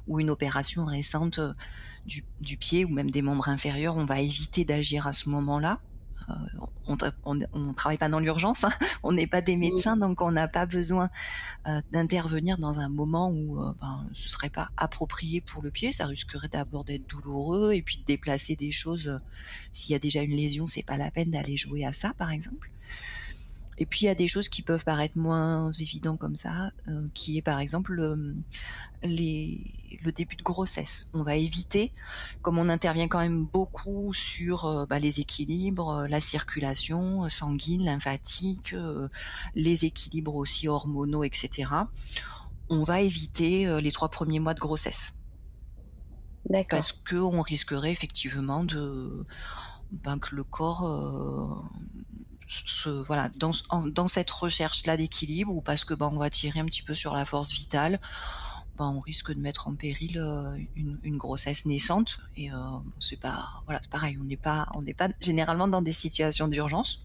ou 0.07 0.19
une 0.19 0.29
opération 0.29 0.83
récente 0.83 1.39
euh, 1.39 1.53
du, 2.07 2.23
du, 2.41 2.57
pied 2.57 2.85
ou 2.85 2.89
même 2.89 3.11
des 3.11 3.21
membres 3.21 3.49
inférieurs, 3.49 3.97
on 3.97 4.05
va 4.05 4.19
éviter 4.19 4.65
d'agir 4.65 5.07
à 5.07 5.13
ce 5.13 5.29
moment-là. 5.29 5.79
Euh, 6.29 6.33
on 7.23 7.35
ne 7.35 7.73
travaille 7.73 7.97
pas 7.97 8.09
dans 8.09 8.19
l'urgence, 8.19 8.63
hein. 8.63 8.71
on 9.03 9.13
n'est 9.13 9.27
pas 9.27 9.41
des 9.41 9.55
médecins, 9.55 9.95
donc 9.95 10.21
on 10.21 10.31
n'a 10.31 10.47
pas 10.47 10.65
besoin 10.65 11.09
euh, 11.67 11.81
d'intervenir 11.91 12.57
dans 12.57 12.79
un 12.79 12.89
moment 12.89 13.29
où 13.29 13.61
euh, 13.61 13.73
ben, 13.79 14.05
ce 14.13 14.27
serait 14.27 14.49
pas 14.49 14.69
approprié 14.75 15.41
pour 15.41 15.61
le 15.61 15.71
pied. 15.71 15.91
Ça 15.91 16.05
risquerait 16.05 16.49
d'abord 16.49 16.83
d'être 16.83 17.07
douloureux 17.07 17.73
et 17.73 17.81
puis 17.81 17.97
de 17.97 18.03
déplacer 18.03 18.55
des 18.55 18.71
choses. 18.71 19.19
S'il 19.71 19.93
y 19.93 19.95
a 19.95 19.99
déjà 19.99 20.21
une 20.21 20.35
lésion, 20.35 20.67
c'est 20.67 20.83
pas 20.83 20.97
la 20.97 21.11
peine 21.11 21.31
d'aller 21.31 21.55
jouer 21.55 21.85
à 21.85 21.93
ça, 21.93 22.13
par 22.17 22.31
exemple. 22.31 22.71
Et 23.79 23.85
puis 23.85 24.01
il 24.01 24.05
y 24.05 24.09
a 24.09 24.15
des 24.15 24.27
choses 24.27 24.49
qui 24.49 24.63
peuvent 24.63 24.83
paraître 24.83 25.17
moins 25.19 25.71
évidentes 25.73 26.19
comme 26.19 26.35
ça, 26.35 26.71
euh, 26.87 27.07
qui 27.13 27.37
est 27.37 27.43
par 27.43 27.59
exemple 27.59 27.93
le, 27.93 28.35
les, 29.03 29.61
le 30.03 30.11
début 30.11 30.35
de 30.35 30.41
grossesse. 30.41 31.11
On 31.13 31.21
va 31.21 31.35
éviter, 31.35 31.91
comme 32.41 32.57
on 32.57 32.69
intervient 32.69 33.07
quand 33.07 33.19
même 33.19 33.45
beaucoup 33.45 34.13
sur 34.13 34.65
euh, 34.65 34.85
bah, 34.87 34.97
les 34.97 35.19
équilibres, 35.19 35.89
euh, 35.89 36.07
la 36.07 36.19
circulation 36.19 37.29
sanguine, 37.29 37.85
lymphatique, 37.85 38.75
les 39.53 39.85
équilibres 39.85 40.35
aussi 40.35 40.67
hormonaux, 40.67 41.23
etc. 41.23 41.71
On 42.69 42.83
va 42.83 43.01
éviter 43.01 43.79
les 43.81 43.91
trois 43.91 44.09
premiers 44.09 44.39
mois 44.39 44.53
de 44.53 44.59
grossesse. 44.59 45.13
D'accord. 46.49 46.79
Parce 46.79 46.91
qu'on 46.91 47.41
risquerait 47.41 47.91
effectivement 47.91 48.63
de 48.63 49.25
ben, 49.91 50.17
que 50.17 50.35
le 50.35 50.43
corps 50.43 51.69
voilà 53.05 53.29
dans, 53.35 54.07
cette 54.07 54.31
recherche 54.31 54.85
là 54.85 54.95
d'équilibre 54.97 55.53
ou 55.53 55.61
parce 55.61 55.83
que 55.83 55.93
ben, 55.93 56.09
on 56.11 56.17
va 56.17 56.29
tirer 56.29 56.59
un 56.59 56.65
petit 56.65 56.81
peu 56.81 56.95
sur 56.95 57.13
la 57.13 57.25
force 57.25 57.51
vitale 57.51 57.99
ben, 58.77 58.93
on 58.95 58.99
risque 58.99 59.33
de 59.33 59.39
mettre 59.39 59.67
en 59.67 59.75
péril 59.75 60.17
euh, 60.17 60.57
une, 60.75 61.17
grossesse 61.17 61.65
naissante 61.65 62.19
et 62.37 62.51
euh, 62.51 62.57
c'est 62.99 63.19
pas 63.19 63.63
voilà 63.65 63.81
pareil 63.89 64.17
on 64.19 64.23
n'est 64.23 64.37
pas 64.37 64.67
pas 64.97 65.09
généralement 65.19 65.67
dans 65.67 65.81
des 65.81 65.91
situations 65.91 66.47
d'urgence 66.47 67.03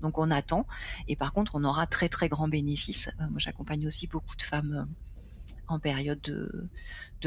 donc 0.00 0.18
on 0.18 0.30
attend 0.30 0.66
et 1.08 1.16
par 1.16 1.32
contre 1.32 1.52
on 1.54 1.64
aura 1.64 1.86
très 1.86 2.08
très 2.08 2.28
grand 2.28 2.46
bénéfice 2.46 3.08
euh, 3.20 3.28
moi 3.30 3.38
j'accompagne 3.38 3.86
aussi 3.86 4.06
beaucoup 4.06 4.36
de 4.36 4.42
femmes 4.42 4.88
en 5.66 5.78
période 5.78 6.20
de, 6.20 6.68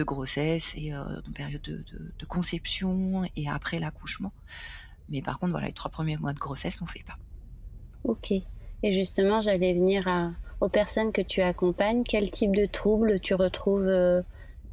grossesse 0.03 0.73
et 0.75 0.95
en 0.95 1.31
période 1.33 1.63
de, 1.63 2.25
conception 2.27 3.23
et 3.35 3.49
après 3.49 3.79
l'accouchement. 3.79 4.31
Mais 5.09 5.23
par 5.23 5.39
contre 5.39 5.53
voilà 5.53 5.65
les 5.65 5.73
trois 5.73 5.89
premiers 5.89 6.17
mois 6.17 6.33
de 6.33 6.39
grossesse 6.39 6.83
on 6.83 6.85
fait 6.85 7.03
pas 7.03 7.17
Ok. 8.07 8.31
Et 8.31 8.93
justement, 8.93 9.41
j'allais 9.41 9.73
venir 9.73 10.07
aux 10.61 10.69
personnes 10.69 11.11
que 11.11 11.21
tu 11.21 11.41
accompagnes. 11.41 12.03
Quel 12.03 12.31
type 12.31 12.55
de 12.55 12.65
troubles 12.65 13.19
tu 13.19 13.33
retrouves 13.33 13.87
euh, 13.87 14.21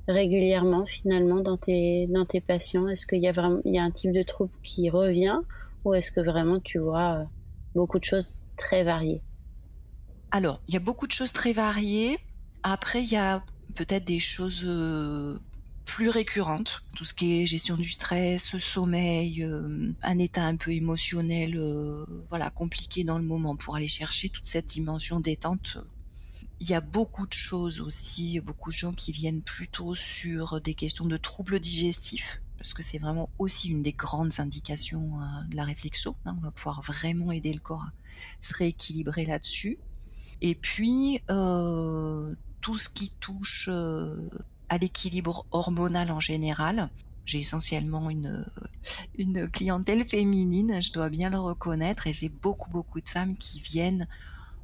régulièrement 0.08 0.86
finalement 0.86 1.40
dans 1.40 1.56
tes, 1.56 2.08
patients? 2.46 2.88
Est-ce 2.88 3.06
qu'il 3.06 3.20
y 3.20 3.28
a 3.28 3.32
y 3.64 3.78
a 3.78 3.82
un 3.82 3.90
type 3.90 4.12
de 4.12 4.22
trouble 4.22 4.52
qui 4.62 4.88
revient 4.88 5.40
ou 5.84 5.94
est-ce 5.94 6.10
que 6.10 6.20
vraiment 6.20 6.60
tu 6.60 6.78
vois 6.78 7.18
euh, 7.18 7.24
beaucoup 7.74 7.98
de 7.98 8.04
choses 8.04 8.36
très 8.56 8.84
variées? 8.84 9.22
Alors, 10.30 10.60
il 10.68 10.74
y 10.74 10.76
a 10.76 10.80
beaucoup 10.80 11.06
de 11.06 11.12
choses 11.12 11.32
très 11.32 11.52
variées. 11.52 12.18
Après, 12.62 13.02
il 13.02 13.10
y 13.10 13.16
a 13.16 13.42
peut-être 13.74 14.04
des 14.04 14.20
choses 14.20 14.64
euh, 14.66 15.38
plus 15.84 16.08
récurrentes, 16.08 16.80
tout 16.96 17.04
ce 17.04 17.14
qui 17.14 17.42
est 17.42 17.46
gestion 17.46 17.76
du 17.76 17.88
stress, 17.88 18.56
sommeil, 18.58 19.42
euh, 19.42 19.92
un 20.02 20.18
état 20.18 20.44
un 20.44 20.56
peu 20.56 20.72
émotionnel, 20.72 21.56
euh, 21.56 22.04
voilà, 22.28 22.50
compliqué 22.50 23.04
dans 23.04 23.18
le 23.18 23.24
moment 23.24 23.56
pour 23.56 23.76
aller 23.76 23.88
chercher 23.88 24.28
toute 24.28 24.48
cette 24.48 24.66
dimension 24.66 25.20
détente. 25.20 25.78
Il 26.60 26.68
y 26.68 26.74
a 26.74 26.80
beaucoup 26.80 27.26
de 27.26 27.32
choses 27.32 27.80
aussi, 27.80 28.40
beaucoup 28.40 28.70
de 28.70 28.76
gens 28.76 28.92
qui 28.92 29.12
viennent 29.12 29.42
plutôt 29.42 29.94
sur 29.94 30.60
des 30.60 30.74
questions 30.74 31.04
de 31.04 31.16
troubles 31.16 31.60
digestifs, 31.60 32.40
parce 32.56 32.72
que 32.72 32.82
c'est 32.82 32.98
vraiment 32.98 33.28
aussi 33.38 33.68
une 33.68 33.82
des 33.82 33.92
grandes 33.92 34.40
indications 34.40 35.20
euh, 35.20 35.24
de 35.50 35.56
la 35.56 35.64
réflexo. 35.64 36.16
Hein, 36.24 36.36
on 36.38 36.42
va 36.42 36.50
pouvoir 36.50 36.80
vraiment 36.80 37.30
aider 37.30 37.52
le 37.52 37.60
corps 37.60 37.82
à 37.82 37.92
se 38.40 38.54
rééquilibrer 38.54 39.26
là-dessus. 39.26 39.78
Et 40.40 40.54
puis 40.54 41.20
tout 41.28 42.74
ce 42.74 42.88
qui 42.88 43.10
touche 43.20 43.68
à 44.68 44.78
l'équilibre 44.78 45.46
hormonal 45.50 46.10
en 46.10 46.20
général. 46.20 46.90
J'ai 47.26 47.40
essentiellement 47.40 48.10
une, 48.10 48.44
une 49.16 49.48
clientèle 49.48 50.04
féminine, 50.04 50.82
je 50.82 50.92
dois 50.92 51.08
bien 51.08 51.30
le 51.30 51.38
reconnaître, 51.38 52.06
et 52.06 52.12
j'ai 52.12 52.28
beaucoup 52.28 52.70
beaucoup 52.70 53.00
de 53.00 53.08
femmes 53.08 53.36
qui 53.36 53.60
viennent 53.60 54.06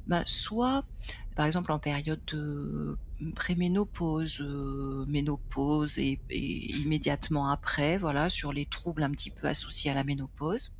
bah, 0.07 0.23
soit 0.25 0.83
par 1.35 1.45
exemple 1.45 1.71
en 1.71 1.79
période 1.79 2.21
de 2.27 2.97
préménopause, 3.35 4.41
euh, 4.41 5.03
ménopause 5.07 5.97
et, 5.99 6.19
et, 6.29 6.71
immédiatement 6.77 7.49
après, 7.49 7.97
voilà, 7.97 8.29
sur 8.29 8.51
les 8.51 8.65
troubles 8.65 9.03
un 9.03 9.11
petit 9.11 9.29
peu 9.29 9.47
associés 9.47 9.91
à 9.91 9.93
la 9.93 10.03
ménopause. 10.03 10.71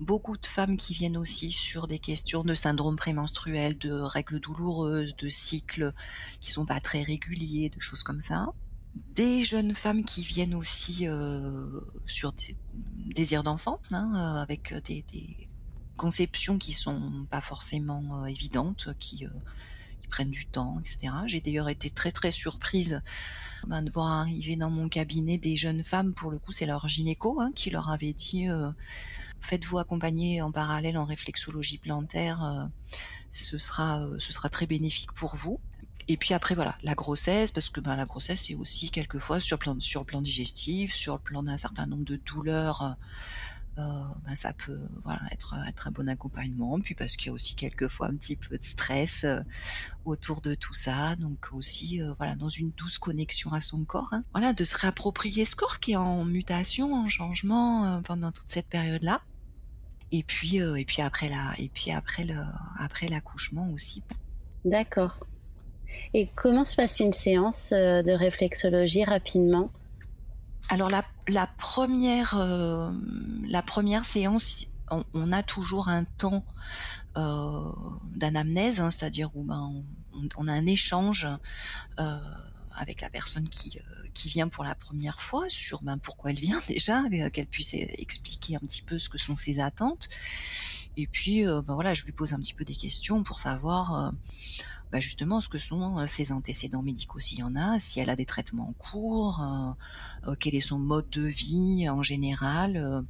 Beaucoup 0.00 0.36
de 0.36 0.46
femmes 0.46 0.76
qui 0.76 0.92
viennent 0.92 1.16
aussi 1.16 1.52
sur 1.52 1.86
des 1.86 2.00
questions 2.00 2.42
de 2.42 2.54
syndrome 2.54 2.96
prémenstruel, 2.96 3.78
de 3.78 3.92
règles 3.92 4.40
douloureuses, 4.40 5.14
de 5.16 5.28
cycles 5.28 5.92
qui 6.40 6.50
sont 6.50 6.66
pas 6.66 6.80
très 6.80 7.02
réguliers, 7.02 7.70
de 7.70 7.80
choses 7.80 8.02
comme 8.02 8.20
ça. 8.20 8.48
Des 9.14 9.44
jeunes 9.44 9.74
femmes 9.74 10.04
qui 10.04 10.22
viennent 10.22 10.54
aussi 10.54 11.06
euh, 11.06 11.80
sur 12.06 12.32
des 12.32 12.56
désirs 13.14 13.44
d'enfants, 13.44 13.80
hein, 13.92 14.12
euh, 14.14 14.42
avec 14.42 14.74
des, 14.84 15.04
conceptions 15.96 16.58
qui 16.58 16.72
sont 16.72 17.24
pas 17.30 17.40
forcément 17.40 18.24
euh, 18.24 18.24
évidentes, 18.26 18.88
qui, 18.98 19.26
prennent 20.10 20.30
du 20.30 20.46
temps, 20.46 20.78
etc. 20.78 21.12
J'ai 21.26 21.40
d'ailleurs 21.40 21.68
été 21.68 21.90
très 21.90 22.12
très 22.12 22.30
surprise 22.30 23.02
ben, 23.66 23.82
de 23.82 23.90
voir 23.90 24.12
arriver 24.12 24.54
dans 24.54 24.70
mon 24.70 24.88
cabinet 24.88 25.38
des 25.38 25.56
jeunes 25.56 25.82
femmes, 25.82 26.14
pour 26.14 26.30
le 26.30 26.38
coup 26.38 26.52
c'est 26.52 26.66
leur 26.66 26.86
gynéco, 26.86 27.40
hein, 27.40 27.50
qui 27.56 27.70
leur 27.70 27.90
avait 27.90 28.12
dit 28.12 28.46
faites-vous 29.44 29.78
accompagner 29.78 30.40
en 30.42 30.50
parallèle 30.50 30.96
en 30.96 31.04
réflexologie 31.04 31.78
plantaire, 31.78 32.42
euh, 32.42 32.64
ce 33.30 33.58
sera 33.58 34.00
euh, 34.00 34.16
ce 34.18 34.32
sera 34.32 34.48
très 34.48 34.66
bénéfique 34.66 35.12
pour 35.12 35.36
vous. 35.36 35.60
Et 36.08 36.16
puis 36.16 36.34
après 36.34 36.54
voilà 36.54 36.76
la 36.82 36.94
grossesse 36.94 37.50
parce 37.50 37.70
que 37.70 37.80
ben, 37.80 37.96
la 37.96 38.04
grossesse 38.04 38.42
c'est 38.42 38.54
aussi 38.54 38.90
quelquefois 38.90 39.40
sur 39.40 39.58
plan 39.58 39.76
sur 39.80 40.00
le 40.00 40.06
plan 40.06 40.22
digestif, 40.22 40.94
sur 40.94 41.14
le 41.14 41.20
plan 41.20 41.42
d'un 41.42 41.56
certain 41.56 41.86
nombre 41.86 42.04
de 42.04 42.16
douleurs 42.16 42.96
euh, 43.78 44.04
ben 44.24 44.34
ça 44.34 44.52
peut 44.52 44.86
voilà 45.02 45.22
être 45.32 45.56
être 45.66 45.88
un 45.88 45.90
bon 45.90 46.08
accompagnement 46.08 46.78
puis 46.78 46.94
parce 46.94 47.16
qu'il 47.16 47.28
y 47.28 47.30
a 47.30 47.32
aussi 47.32 47.54
quelquefois 47.54 48.08
un 48.08 48.16
petit 48.16 48.36
peu 48.36 48.56
de 48.56 48.62
stress 48.62 49.26
autour 50.04 50.42
de 50.42 50.54
tout 50.54 50.74
ça 50.74 51.16
donc 51.16 51.48
aussi 51.52 52.00
voilà 52.18 52.36
dans 52.36 52.50
une 52.50 52.70
douce 52.70 52.98
connexion 52.98 53.52
à 53.52 53.62
son 53.62 53.84
corps 53.84 54.12
hein. 54.12 54.22
voilà 54.32 54.52
de 54.52 54.62
se 54.62 54.76
réapproprier 54.76 55.44
ce 55.46 55.56
corps 55.56 55.80
qui 55.80 55.92
est 55.92 55.96
en 55.96 56.24
mutation 56.24 56.94
en 56.94 57.08
changement 57.08 58.00
pendant 58.02 58.30
toute 58.30 58.48
cette 58.50 58.68
période 58.68 59.02
là 59.02 59.22
et 60.12 60.22
puis 60.22 60.60
euh, 60.60 60.76
et 60.76 60.84
puis 60.84 61.02
après 61.02 61.28
la 61.28 61.54
et 61.58 61.68
puis 61.68 61.90
après 61.90 62.24
le 62.24 62.36
après 62.78 63.08
l'accouchement 63.08 63.68
aussi. 63.70 64.02
D'accord. 64.64 65.26
Et 66.12 66.28
comment 66.34 66.64
se 66.64 66.76
passe 66.76 67.00
une 67.00 67.12
séance 67.12 67.70
de 67.70 68.12
réflexologie 68.12 69.04
rapidement? 69.04 69.70
Alors 70.70 70.90
la, 70.90 71.04
la 71.28 71.46
première 71.58 72.34
euh, 72.36 72.90
la 73.48 73.62
première 73.62 74.04
séance, 74.04 74.66
on, 74.90 75.04
on, 75.12 75.32
a 75.32 75.42
toujours 75.42 75.88
un 75.88 76.04
temps 76.04 76.44
euh, 77.16 77.70
d'anamnèse, 78.14 78.80
hein, 78.80 78.90
c'est-à-dire 78.90 79.30
où 79.34 79.44
ben, 79.44 79.84
on, 80.14 80.28
on, 80.36 80.48
a 80.48 80.52
un 80.52 80.66
échange 80.66 81.28
euh, 81.98 82.18
avec 82.76 83.00
la 83.00 83.10
personne 83.10 83.48
qui 83.48 83.78
euh, 83.78 84.08
qui 84.14 84.28
vient 84.28 84.48
pour 84.48 84.64
la 84.64 84.74
première 84.74 85.20
fois 85.20 85.46
sur 85.48 85.82
ben, 85.82 85.98
pourquoi 85.98 86.30
elle 86.30 86.38
vient 86.38 86.60
déjà, 86.68 87.02
qu'elle 87.30 87.46
puisse 87.46 87.74
expliquer 87.74 88.56
un 88.56 88.60
petit 88.60 88.82
peu 88.82 88.98
ce 88.98 89.08
que 89.08 89.18
sont 89.18 89.36
ses 89.36 89.60
attentes. 89.60 90.08
Et 90.96 91.06
puis 91.06 91.46
euh, 91.46 91.62
ben 91.62 91.74
voilà, 91.74 91.94
je 91.94 92.04
lui 92.04 92.12
pose 92.12 92.32
un 92.32 92.38
petit 92.38 92.54
peu 92.54 92.64
des 92.64 92.76
questions 92.76 93.22
pour 93.22 93.38
savoir 93.38 94.12
bah 94.94 95.00
justement 95.00 95.40
ce 95.40 95.48
que 95.48 95.58
sont 95.58 95.98
euh, 95.98 96.06
ses 96.06 96.30
antécédents 96.30 96.84
médicaux 96.84 97.18
s'il 97.18 97.40
y 97.40 97.42
en 97.42 97.56
a, 97.56 97.80
si 97.80 97.98
elle 97.98 98.10
a 98.10 98.14
des 98.14 98.26
traitements 98.26 98.68
en 98.68 98.72
cours, 98.74 99.40
euh, 99.40 100.30
euh, 100.30 100.36
quel 100.38 100.54
est 100.54 100.60
son 100.60 100.78
mode 100.78 101.10
de 101.10 101.22
vie 101.22 101.88
en 101.90 102.00
général. 102.00 103.04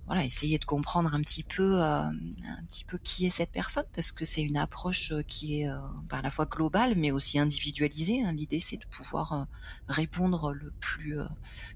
Euh, 0.00 0.06
voilà, 0.06 0.24
essayer 0.24 0.58
de 0.58 0.64
comprendre 0.64 1.14
un 1.14 1.20
petit 1.20 1.42
peu, 1.42 1.82
euh, 1.82 2.02
un 2.02 2.64
petit 2.68 2.84
peu 2.84 2.98
qui 2.98 3.26
est 3.26 3.30
cette 3.30 3.52
personne, 3.52 3.84
parce 3.94 4.12
que 4.12 4.24
c'est 4.24 4.42
une 4.42 4.56
approche 4.56 5.12
qui 5.28 5.62
est 5.62 5.70
bah, 6.08 6.18
à 6.18 6.22
la 6.22 6.30
fois 6.30 6.46
globale, 6.46 6.94
mais 6.96 7.10
aussi 7.10 7.38
individualisée. 7.38 8.22
Hein. 8.22 8.32
L'idée, 8.32 8.60
c'est 8.60 8.76
de 8.76 8.86
pouvoir 8.86 9.46
répondre 9.88 10.52
le 10.52 10.72
plus 10.80 11.18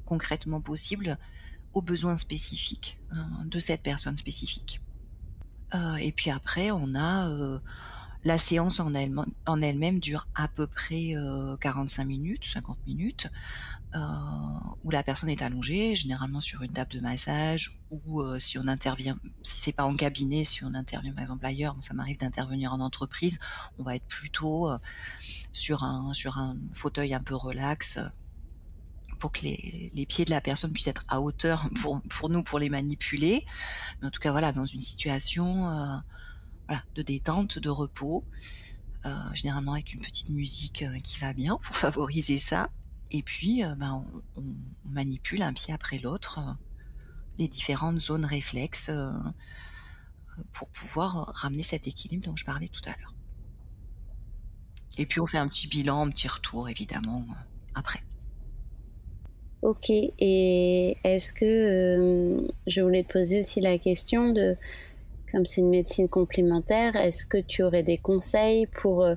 concrètement 0.04 0.60
possible 0.60 1.18
aux 1.72 1.82
besoins 1.82 2.16
spécifiques 2.16 2.98
hein, 3.10 3.28
de 3.44 3.58
cette 3.58 3.82
personne 3.82 4.16
spécifique. 4.16 4.80
et 6.00 6.12
puis 6.12 6.30
après, 6.30 6.70
on 6.70 6.94
a 6.94 7.28
la 8.24 8.38
séance 8.38 8.80
en 8.80 8.94
elle-même 8.94 10.00
dure 10.00 10.26
à 10.34 10.48
peu 10.48 10.66
près 10.66 11.14
45 11.60 12.04
minutes, 12.04 12.44
50 12.44 12.78
minutes, 12.86 13.28
où 14.82 14.90
la 14.90 15.02
personne 15.02 15.28
est 15.28 15.42
allongée, 15.42 15.94
généralement 15.94 16.40
sur 16.40 16.62
une 16.62 16.72
table 16.72 16.90
de 16.92 17.00
massage, 17.00 17.80
ou 17.90 18.22
si 18.38 18.58
on 18.58 18.66
intervient, 18.66 19.18
si 19.42 19.60
c'est 19.60 19.72
pas 19.72 19.84
en 19.84 19.94
cabinet, 19.94 20.44
si 20.44 20.64
on 20.64 20.74
intervient 20.74 21.12
par 21.12 21.22
exemple 21.22 21.46
ailleurs, 21.46 21.76
ça 21.80 21.94
m'arrive 21.94 22.18
d'intervenir 22.18 22.72
en 22.72 22.80
entreprise, 22.80 23.38
on 23.78 23.82
va 23.82 23.96
être 23.96 24.06
plutôt 24.06 24.70
sur 25.52 25.84
un 25.84 26.12
sur 26.14 26.38
un 26.38 26.56
fauteuil 26.72 27.14
un 27.14 27.22
peu 27.22 27.34
relax 27.34 27.98
pour 29.24 29.32
que 29.32 29.40
les, 29.40 29.90
les, 29.94 30.04
pieds 30.04 30.26
de 30.26 30.30
la 30.30 30.42
personne 30.42 30.72
puissent 30.72 30.88
être 30.88 31.04
à 31.08 31.20
hauteur 31.22 31.70
pour, 31.80 32.02
pour 32.02 32.28
nous, 32.28 32.42
pour 32.42 32.58
les 32.58 32.68
manipuler. 32.68 33.46
Mais 34.00 34.08
en 34.08 34.10
tout 34.10 34.20
cas, 34.20 34.32
voilà, 34.32 34.52
dans 34.52 34.66
une 34.66 34.80
situation 34.80 35.70
euh, 35.70 35.96
de 36.94 37.02
détente, 37.02 37.58
de 37.58 37.68
repos, 37.68 38.24
euh, 39.06 39.10
généralement 39.34 39.72
avec 39.72 39.92
une 39.94 40.00
petite 40.00 40.30
musique 40.30 40.82
euh, 40.82 40.98
qui 40.98 41.18
va 41.18 41.32
bien 41.32 41.58
pour 41.62 41.76
favoriser 41.76 42.38
ça. 42.38 42.70
Et 43.10 43.22
puis, 43.22 43.62
ben, 43.78 44.04
on, 44.36 44.44
manipule 44.86 45.42
un 45.42 45.52
pied 45.52 45.72
après 45.72 45.98
l'autre 45.98 46.40
les 47.38 47.48
différentes 47.48 48.00
zones 48.00 48.24
réflexes 48.24 48.90
pour 50.52 50.68
pouvoir 50.68 51.32
ramener 51.34 51.62
cet 51.62 51.86
équilibre 51.88 52.24
dont 52.24 52.36
je 52.36 52.44
parlais 52.44 52.68
tout 52.68 52.82
à 52.86 52.96
l'heure. 53.00 53.14
Et 54.96 55.06
puis 55.06 55.20
on 55.20 55.26
fait 55.26 55.38
un 55.38 55.48
petit 55.48 55.66
bilan, 55.66 56.06
un 56.06 56.10
petit 56.10 56.28
retour 56.28 56.68
évidemment 56.68 57.26
après. 57.74 58.00
Ok, 59.62 59.88
et 59.90 60.96
est-ce 61.04 61.32
que 61.32 61.44
euh, 61.44 62.46
je 62.66 62.82
voulais 62.82 63.02
te 63.02 63.12
poser 63.12 63.40
aussi 63.40 63.62
la 63.62 63.78
question 63.78 64.30
de, 64.30 64.56
comme 65.34 65.46
c'est 65.46 65.62
une 65.62 65.70
médecine 65.70 66.08
complémentaire, 66.08 66.94
est-ce 66.94 67.26
que 67.26 67.38
tu 67.38 67.64
aurais 67.64 67.82
des 67.82 67.98
conseils 67.98 68.66
pour 68.66 69.02
euh, 69.02 69.16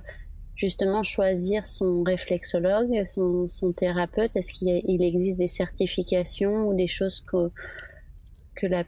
justement 0.55 1.03
choisir 1.03 1.67
son 1.67 2.01
réflexologue, 2.01 3.03
son, 3.05 3.47
thérapeute? 3.75 4.35
Est-ce 4.35 4.51
qu'il 4.51 5.03
existe 5.03 5.37
des 5.37 5.47
certifications 5.47 6.67
ou 6.67 6.73
des 6.73 6.87
choses 6.87 7.21
que, 7.21 7.51
que 8.55 8.65
la, 8.65 8.83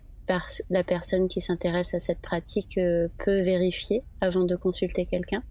la 0.71 0.83
personne 0.83 1.27
qui 1.27 1.39
s'intéresse 1.39 1.93
à 1.93 2.00
cette 2.00 2.19
pratique 2.19 2.79
euh, 2.79 3.07
peut 3.24 3.41
vérifier 3.41 4.03
avant 4.21 4.43
de 4.43 4.55
consulter 4.55 5.05
quelqu'un? 5.05 5.43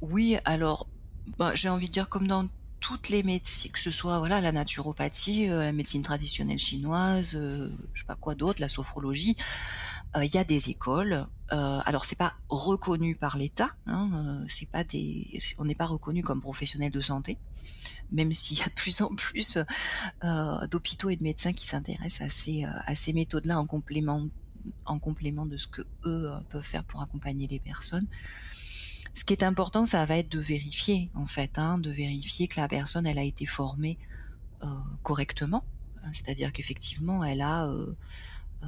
Oui, 0.00 0.36
alors 0.44 0.88
bah, 1.38 1.52
j'ai 1.54 1.68
envie 1.68 1.86
de 1.86 1.92
dire 1.92 2.08
comme 2.08 2.26
dans 2.26 2.48
toutes 2.80 3.10
les 3.10 3.22
médecines, 3.22 3.70
que 3.70 3.78
ce 3.78 3.90
soit 3.90 4.18
voilà 4.18 4.40
la 4.40 4.52
naturopathie, 4.52 5.48
euh, 5.48 5.62
la 5.62 5.72
médecine 5.72 6.02
traditionnelle 6.02 6.58
chinoise, 6.58 7.32
euh, 7.34 7.70
je 7.92 8.00
sais 8.00 8.06
pas 8.06 8.16
quoi 8.16 8.34
d'autre, 8.34 8.60
la 8.60 8.68
sophrologie, 8.68 9.36
euh, 10.16 10.24
il 10.24 10.34
y 10.34 10.38
a 10.38 10.44
des 10.44 10.70
écoles. 10.70 11.26
alors 11.50 12.04
c'est 12.04 12.18
pas 12.18 12.34
reconnu 12.48 13.16
par 13.16 13.36
l'État, 13.36 13.70
hein, 13.86 14.44
c'est 14.48 14.68
pas 14.68 14.84
des, 14.84 15.40
on 15.58 15.64
n'est 15.64 15.74
pas 15.74 15.86
reconnu 15.86 16.22
comme 16.22 16.40
professionnel 16.40 16.92
de 16.92 17.00
santé, 17.00 17.38
même 18.12 18.32
s'il 18.32 18.58
y 18.58 18.62
a 18.62 18.66
de 18.66 18.78
plus 18.84 19.02
en 19.02 19.14
plus 19.14 19.58
d'hôpitaux 20.70 21.10
et 21.10 21.16
de 21.16 21.24
médecins 21.24 21.52
qui 21.52 21.66
s'intéressent 21.66 22.28
à 22.28 22.30
ces 22.30 22.64
à 22.64 22.94
ces 22.94 23.12
méthodes-là 23.12 23.58
en 23.58 23.66
complément 23.66 24.28
en 24.84 24.98
complément 25.00 25.44
de 25.44 25.56
ce 25.56 25.66
que 25.66 25.82
eux 26.04 26.30
peuvent 26.50 26.62
faire 26.62 26.84
pour 26.84 27.02
accompagner 27.02 27.48
les 27.48 27.58
personnes. 27.58 28.06
Ce 29.14 29.24
qui 29.24 29.32
est 29.32 29.42
important, 29.42 29.84
ça 29.84 30.04
va 30.04 30.16
être 30.18 30.30
de 30.30 30.38
vérifier, 30.38 31.10
en 31.14 31.26
fait, 31.26 31.58
hein, 31.58 31.78
de 31.78 31.90
vérifier 31.90 32.48
que 32.48 32.60
la 32.60 32.68
personne, 32.68 33.06
elle 33.06 33.18
a 33.18 33.24
été 33.24 33.46
formée 33.46 33.98
euh, 34.62 34.66
correctement. 35.02 35.64
C'est-à-dire 36.12 36.52
qu'effectivement, 36.52 37.24
elle 37.24 37.42
a 37.42 37.66
euh, 37.66 37.94
euh, 38.62 38.66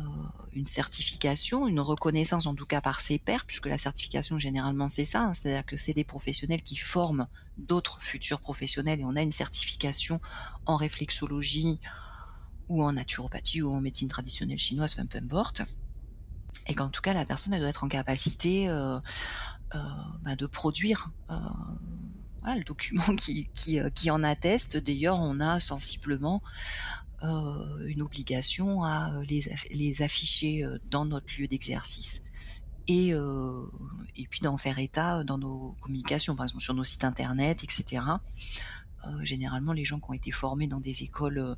une 0.53 0.67
certification, 0.67 1.67
une 1.67 1.81
reconnaissance 1.81 2.47
en 2.47 2.55
tout 2.55 2.67
cas 2.67 2.81
par 2.81 3.01
ses 3.01 3.19
pairs, 3.19 3.45
puisque 3.47 3.67
la 3.67 3.79
certification 3.79 4.39
généralement 4.39 4.89
c'est 4.89 5.05
ça, 5.05 5.23
hein, 5.23 5.35
c'est-à-dire 5.35 5.67
que 5.67 5.77
c'est 5.77 5.93
des 5.93 6.05
professionnels 6.05 6.63
qui 6.63 6.77
forment 6.77 7.27
d'autres 7.59 8.01
futurs 8.01 8.41
professionnels 8.41 9.01
et 9.01 9.05
on 9.05 9.17
a 9.17 9.23
une 9.23 9.33
certification 9.33 10.21
en 10.67 10.77
réflexologie 10.77 11.79
ou 12.69 12.83
en 12.83 12.93
naturopathie 12.93 13.61
ou 13.61 13.73
en 13.73 13.81
médecine 13.81 14.09
traditionnelle 14.09 14.59
chinoise, 14.59 14.95
peu 15.09 15.19
importe. 15.19 15.63
Et 16.69 16.75
qu'en 16.75 16.89
tout 16.89 17.03
cas 17.03 17.13
la 17.13 17.25
personne 17.25 17.53
elle 17.53 17.61
doit 17.61 17.69
être 17.69 17.85
en 17.85 17.89
capacité 17.89 18.69
bah, 20.23 20.37
de 20.37 20.47
produire 20.47 21.11
euh, 21.31 21.35
le 22.45 22.65
document 22.65 23.03
qui, 23.17 23.49
qui, 23.55 23.81
euh, 23.81 23.91
qui 23.91 24.11
en 24.11 24.23
atteste. 24.23 24.77
D'ailleurs, 24.77 25.19
on 25.19 25.41
a 25.41 25.61
sensiblement 25.61 26.43
euh, 27.23 27.87
une 27.87 28.03
obligation 28.03 28.83
à 28.83 29.13
les, 29.29 29.45
les 29.71 30.03
afficher 30.03 30.67
dans 30.91 31.05
notre 31.05 31.27
lieu 31.39 31.47
d'exercice 31.47 32.23
et, 32.89 33.15
euh, 33.15 33.65
et 34.17 34.27
puis 34.27 34.41
d'en 34.41 34.57
faire 34.57 34.79
état 34.79 35.25
dans 35.25 35.39
nos 35.39 35.77
communications, 35.81 36.35
par 36.35 36.47
exemple 36.47 36.63
sur 36.63 36.75
nos 36.75 36.85
sites 36.85 37.05
internet, 37.05 37.63
etc. 37.65 38.05
Euh, 39.07 39.25
généralement, 39.25 39.73
les 39.73 39.85
gens 39.85 40.01
qui 40.01 40.11
ont 40.11 40.15
été 40.15 40.31
formés 40.31 40.67
dans 40.67 40.81
des 40.81 41.03
écoles 41.03 41.57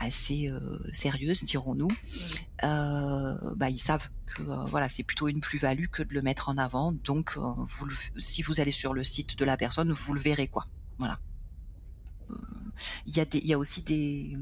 assez 0.00 0.48
euh, 0.48 0.60
sérieuse, 0.92 1.44
dirons-nous, 1.44 1.88
euh, 2.64 3.54
bah, 3.54 3.70
ils 3.70 3.78
savent 3.78 4.08
que 4.26 4.42
euh, 4.42 4.64
voilà, 4.64 4.88
c'est 4.88 5.02
plutôt 5.02 5.28
une 5.28 5.40
plus-value 5.40 5.86
que 5.86 6.02
de 6.02 6.12
le 6.12 6.22
mettre 6.22 6.48
en 6.48 6.58
avant. 6.58 6.92
Donc, 6.92 7.36
vous 7.36 7.90
si 8.18 8.42
vous 8.42 8.60
allez 8.60 8.72
sur 8.72 8.94
le 8.94 9.04
site 9.04 9.38
de 9.38 9.44
la 9.44 9.56
personne, 9.56 9.92
vous 9.92 10.14
le 10.14 10.20
verrez 10.20 10.48
quoi. 10.48 10.66
Voilà. 10.98 11.18
Il 13.06 13.16
y 13.16 13.20
a 13.20 13.24
des, 13.24 13.38
il 13.38 13.46
y 13.46 13.52
a 13.52 13.58
aussi 13.58 13.82
des, 13.82 14.36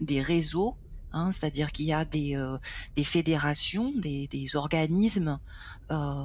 des 0.00 0.22
réseaux 0.22 0.76
Hein, 1.12 1.32
c'est-à-dire 1.32 1.72
qu'il 1.72 1.86
y 1.86 1.92
a 1.92 2.04
des, 2.04 2.36
euh, 2.36 2.56
des 2.94 3.04
fédérations, 3.04 3.92
des, 3.96 4.28
des 4.28 4.54
organismes 4.54 5.40
euh, 5.90 6.24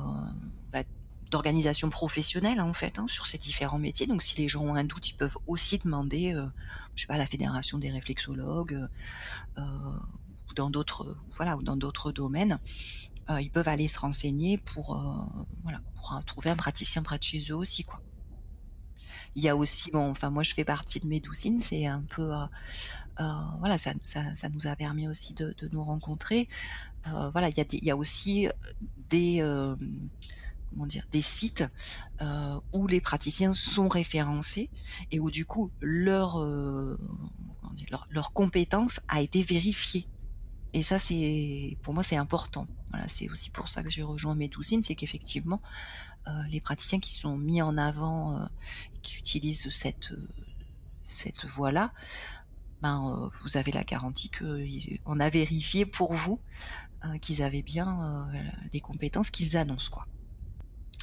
d'organisation 1.32 1.90
professionnelle 1.90 2.62
en 2.62 2.74
fait 2.74 3.00
hein, 3.00 3.08
sur 3.08 3.26
ces 3.26 3.38
différents 3.38 3.80
métiers. 3.80 4.08
Donc 4.08 4.22
si 4.22 4.38
les 4.38 4.48
gens 4.48 4.64
ont 4.64 4.76
un 4.76 4.84
doute, 4.84 5.10
ils 5.10 5.16
peuvent 5.16 5.38
aussi 5.48 5.78
demander, 5.80 6.34
euh, 6.34 6.46
je 6.96 7.02
sais 7.02 7.08
pas, 7.08 7.16
à 7.16 7.18
la 7.18 7.26
fédération 7.26 7.78
des 7.78 7.90
réflexologues 7.90 8.88
euh, 9.58 9.62
ou 10.50 10.54
dans 10.54 10.70
d'autres, 10.70 11.18
voilà, 11.36 11.58
ou 11.58 11.64
dans 11.64 11.78
d'autres 11.78 12.12
domaines. 12.12 12.60
Euh, 13.30 13.42
ils 13.42 13.50
peuvent 13.50 13.68
aller 13.68 13.88
se 13.88 14.00
renseigner 14.00 14.60
pour, 14.60 14.96
euh, 14.96 15.44
voilà, 15.64 15.82
pour 15.96 16.24
trouver 16.26 16.52
un 16.52 16.56
praticien 16.56 17.02
près 17.02 17.18
de 17.18 17.24
chez 17.24 17.40
eux 17.50 17.56
aussi, 17.56 17.84
quoi. 17.84 18.02
Il 19.38 19.44
y 19.44 19.50
a 19.50 19.56
aussi, 19.58 19.92
bon, 19.92 20.10
enfin 20.12 20.30
moi 20.30 20.44
je 20.44 20.54
fais 20.54 20.64
partie 20.64 21.02
de 21.02 21.08
Médoucine, 21.08 21.60
c'est 21.60 21.86
un 21.86 22.04
peu, 22.04 22.32
voilà, 23.60 23.78
ça, 23.78 23.92
ça, 24.02 24.50
nous 24.50 24.66
a 24.66 24.78
permis 24.78 25.10
aussi 25.10 25.34
de, 25.34 25.54
de 25.58 25.68
nous 25.74 25.84
rencontrer. 25.84 26.48
voilà, 27.04 27.50
il 27.50 27.58
y 27.58 27.60
a, 27.60 27.66
il 27.70 27.84
y 27.84 27.92
a 27.92 27.98
aussi 27.98 28.48
des 29.10 29.42
des 31.12 31.22
sites 31.22 31.64
euh, 32.22 32.60
où 32.74 32.88
les 32.88 33.02
praticiens 33.02 33.54
sont 33.54 33.88
référencés 33.88 34.70
et 35.12 35.20
où 35.20 35.32
du 35.32 35.46
coup 35.46 35.72
leur, 35.82 36.40
euh, 36.40 37.00
leur, 38.10 38.34
compétence 38.34 39.00
a 39.08 39.22
été 39.22 39.42
vérifiée. 39.42 40.08
Et 40.74 40.84
ça, 40.84 41.00
c'est 41.00 41.78
pour 41.82 41.94
moi, 41.94 42.04
c'est 42.04 42.18
important. 42.18 42.68
Voilà, 42.90 43.08
c'est 43.08 43.30
aussi 43.30 43.50
pour 43.50 43.70
ça 43.70 43.84
que 43.84 43.90
j'ai 43.90 44.04
rejoint 44.04 44.36
Médoucine, 44.36 44.84
c'est 44.84 44.96
qu'effectivement, 44.96 45.62
euh, 46.28 46.32
les 46.50 46.60
praticiens 46.60 47.00
qui 47.00 47.14
sont 47.14 47.38
mis 47.38 47.62
en 47.62 47.78
avant 47.78 48.48
qui 49.02 49.18
utilisent 49.18 49.70
cette 49.70 50.14
cette 51.06 51.46
voie-là, 51.46 51.94
ben, 52.82 53.30
vous 53.42 53.58
avez 53.58 53.72
la 53.72 53.84
garantie 53.84 54.30
que 54.30 54.68
on 55.06 55.20
a 55.20 55.30
vérifié 55.30 55.86
pour 55.86 56.14
vous 56.14 56.42
qu'ils 57.22 57.44
avaient 57.44 57.62
bien 57.62 58.28
les 58.74 58.82
compétences 58.82 59.30
qu'ils 59.30 59.56
annoncent, 59.56 59.92
quoi. 59.92 60.08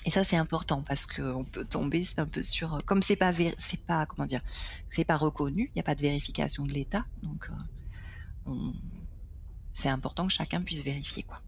Et 0.04 0.10
ça 0.10 0.24
c'est 0.24 0.36
important 0.36 0.82
parce 0.86 1.06
que 1.06 1.22
on 1.22 1.44
peut 1.44 1.64
tomber 1.64 2.02
un 2.16 2.26
peu 2.26 2.42
sur 2.42 2.82
comme 2.84 3.02
c'est 3.02 3.16
pas 3.16 3.32
c'est 3.56 3.84
pas 3.84 4.04
comment 4.06 4.26
dire 4.26 4.42
c'est 4.88 5.04
pas 5.04 5.16
reconnu, 5.16 5.70
il 5.70 5.72
n'y 5.76 5.80
a 5.80 5.84
pas 5.84 5.94
de 5.94 6.00
vérification 6.00 6.64
de 6.66 6.72
l'État, 6.72 7.04
donc 7.22 7.48
euh, 8.48 8.52
c'est 9.72 9.88
important 9.88 10.26
que 10.26 10.32
chacun 10.32 10.60
puisse 10.60 10.82
vérifier 10.82 11.22
quoi. 11.22 11.38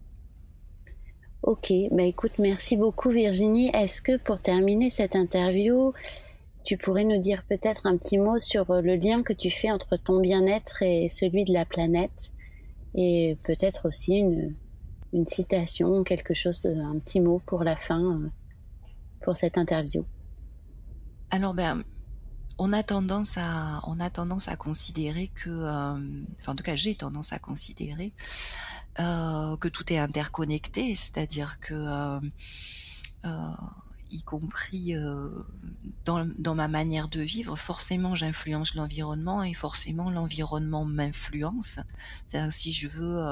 Ok, 1.43 1.71
bah 1.91 2.03
écoute, 2.03 2.39
merci 2.39 2.75
beaucoup 2.75 3.09
Virginie. 3.09 3.69
Est-ce 3.73 4.01
que 4.01 4.17
pour 4.17 4.39
terminer 4.39 4.89
cette 4.89 5.15
interview, 5.15 5.93
tu 6.63 6.77
pourrais 6.77 7.03
nous 7.03 7.19
dire 7.19 7.43
peut-être 7.47 7.85
un 7.85 7.97
petit 7.97 8.17
mot 8.17 8.39
sur 8.39 8.65
le 8.81 8.95
lien 8.95 9.21
que 9.21 9.33
tu 9.33 9.51
fais 9.51 9.69
entre 9.69 9.97
ton 9.97 10.21
bien-être 10.21 10.81
et 10.81 11.07
celui 11.09 11.43
de 11.43 11.53
la 11.53 11.65
planète? 11.65 12.31
Et 12.95 13.37
peut-être 13.43 13.87
aussi 13.87 14.15
une, 14.15 14.55
une 15.13 15.27
citation, 15.27 16.03
quelque 16.03 16.33
chose, 16.33 16.65
un 16.65 16.97
petit 16.97 17.19
mot 17.19 17.41
pour 17.45 17.63
la 17.63 17.75
fin 17.75 18.31
pour 19.21 19.35
cette 19.35 19.57
interview 19.57 20.05
Alors, 21.31 21.53
ben, 21.53 21.83
on 22.57 22.73
a 22.73 22.83
tendance 22.83 23.37
à, 23.37 23.81
on 23.87 23.99
a 23.99 24.09
tendance 24.09 24.47
à 24.47 24.55
considérer 24.55 25.27
que, 25.27 25.49
euh, 25.49 26.23
enfin, 26.39 26.53
en 26.53 26.55
tout 26.55 26.63
cas, 26.63 26.75
j'ai 26.75 26.95
tendance 26.95 27.33
à 27.33 27.39
considérer 27.39 28.13
euh, 28.99 29.57
que 29.57 29.67
tout 29.67 29.91
est 29.91 29.97
interconnecté, 29.97 30.95
c'est-à-dire 30.95 31.59
que, 31.59 32.19
euh, 33.25 33.51
y 34.11 34.21
compris 34.21 34.95
dans, 36.05 36.55
ma 36.55 36.67
manière 36.67 37.07
de 37.09 37.19
vivre, 37.19 37.57
forcément 37.57 38.15
j'influence 38.15 38.75
l'environnement 38.75 39.43
et 39.43 39.53
forcément 39.53 40.11
l'environnement 40.11 40.85
m'influence. 40.85 41.79
C'est-à-dire 42.27 42.53
si 42.53 42.71
je 42.71 42.87
veux 42.87 43.25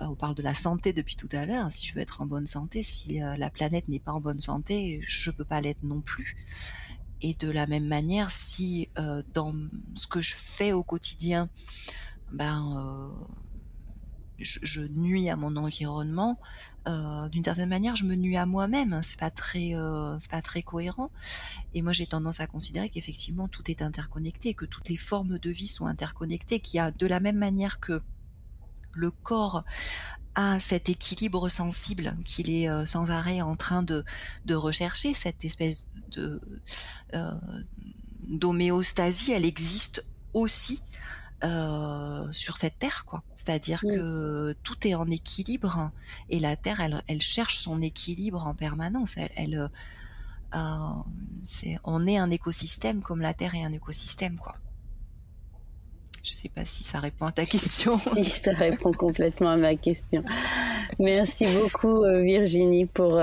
on 0.00 0.14
parle 0.14 0.34
de 0.34 0.42
la 0.42 0.54
santé 0.54 0.92
depuis 0.92 1.16
tout 1.16 1.28
à 1.32 1.46
l'heure. 1.46 1.70
Si 1.70 1.86
je 1.86 1.94
veux 1.94 2.00
être 2.00 2.20
en 2.20 2.26
bonne 2.26 2.46
santé, 2.46 2.82
si 2.82 3.18
la 3.18 3.50
planète 3.50 3.88
n'est 3.88 4.00
pas 4.00 4.12
en 4.12 4.20
bonne 4.20 4.40
santé, 4.40 5.00
je 5.06 5.30
peux 5.30 5.44
pas 5.44 5.60
l'être 5.60 5.82
non 5.82 6.00
plus. 6.00 6.36
Et 7.22 7.34
de 7.34 7.50
la 7.50 7.66
même 7.66 7.86
manière, 7.86 8.30
si 8.30 8.88
dans 9.34 9.54
ce 9.94 10.06
que 10.06 10.20
je 10.20 10.34
fais 10.36 10.72
au 10.72 10.82
quotidien, 10.82 11.50
ben 12.32 13.12
je, 14.40 14.80
nuis 14.80 15.28
à 15.28 15.36
mon 15.36 15.56
environnement, 15.56 16.38
euh, 16.88 17.28
d'une 17.28 17.42
certaine 17.42 17.68
manière, 17.68 17.96
je 17.96 18.04
me 18.04 18.14
nuis 18.14 18.36
à 18.36 18.46
moi-même. 18.46 18.92
Hein. 18.92 19.02
C'est 19.02 19.18
pas 19.18 19.30
très, 19.30 19.74
euh, 19.74 20.16
pas 20.30 20.42
très 20.42 20.62
cohérent. 20.62 21.10
Et 21.74 21.82
moi, 21.82 21.92
j'ai 21.92 22.06
tendance 22.06 22.40
à 22.40 22.46
considérer 22.46 22.88
qu'effectivement 22.88 23.48
tout 23.48 23.70
est 23.70 23.82
interconnecté, 23.82 24.54
que 24.54 24.64
toutes 24.64 24.88
les 24.88 24.96
formes 24.96 25.38
de 25.38 25.50
vie 25.50 25.66
sont 25.66 25.86
interconnectées, 25.86 26.60
qu'il 26.60 26.78
y 26.78 26.80
a 26.80 26.90
de 26.90 27.06
la 27.06 27.20
même 27.20 27.38
manière 27.38 27.80
que 27.80 28.02
le 28.92 29.10
corps 29.10 29.64
a 30.34 30.60
cet 30.60 30.88
équilibre 30.88 31.48
sensible 31.48 32.16
qu'il 32.24 32.50
est 32.50 32.68
euh, 32.68 32.86
sans 32.86 33.10
arrêt 33.10 33.40
en 33.40 33.56
train 33.56 33.82
de, 33.82 34.04
de 34.46 34.54
rechercher, 34.54 35.14
cette 35.14 35.44
espèce 35.44 35.86
de 36.12 36.40
d'homéostasie, 38.30 39.32
elle 39.32 39.44
existe 39.44 40.06
aussi 40.34 40.80
euh, 41.42 42.30
sur 42.32 42.58
cette 42.58 42.78
terre, 42.78 43.04
quoi. 43.06 43.22
C'est-à-dire 43.34 43.80
que 43.80 44.54
tout 44.62 44.86
est 44.86 44.94
en 44.94 45.10
équilibre 45.10 45.90
et 46.28 46.38
la 46.38 46.54
terre, 46.54 46.80
elle, 46.80 47.02
elle 47.08 47.22
cherche 47.22 47.56
son 47.56 47.80
équilibre 47.80 48.46
en 48.46 48.54
permanence. 48.54 49.16
Elle, 49.36 49.70
euh, 50.54 50.94
on 51.84 52.06
est 52.06 52.18
un 52.18 52.30
écosystème 52.30 53.00
comme 53.00 53.22
la 53.22 53.32
terre 53.32 53.54
est 53.54 53.64
un 53.64 53.72
écosystème, 53.72 54.36
quoi. 54.36 54.52
Je 56.22 56.32
sais 56.32 56.48
pas 56.48 56.64
si 56.64 56.82
ça 56.82 56.98
répond 56.98 57.26
à 57.26 57.32
ta 57.32 57.44
question. 57.44 57.98
si, 58.14 58.24
ça 58.24 58.52
répond 58.52 58.92
complètement 58.92 59.50
à 59.50 59.56
ma 59.56 59.74
question. 59.76 60.22
Merci 60.98 61.46
beaucoup 61.46 62.04
euh, 62.04 62.22
Virginie 62.22 62.86
pour 62.86 63.20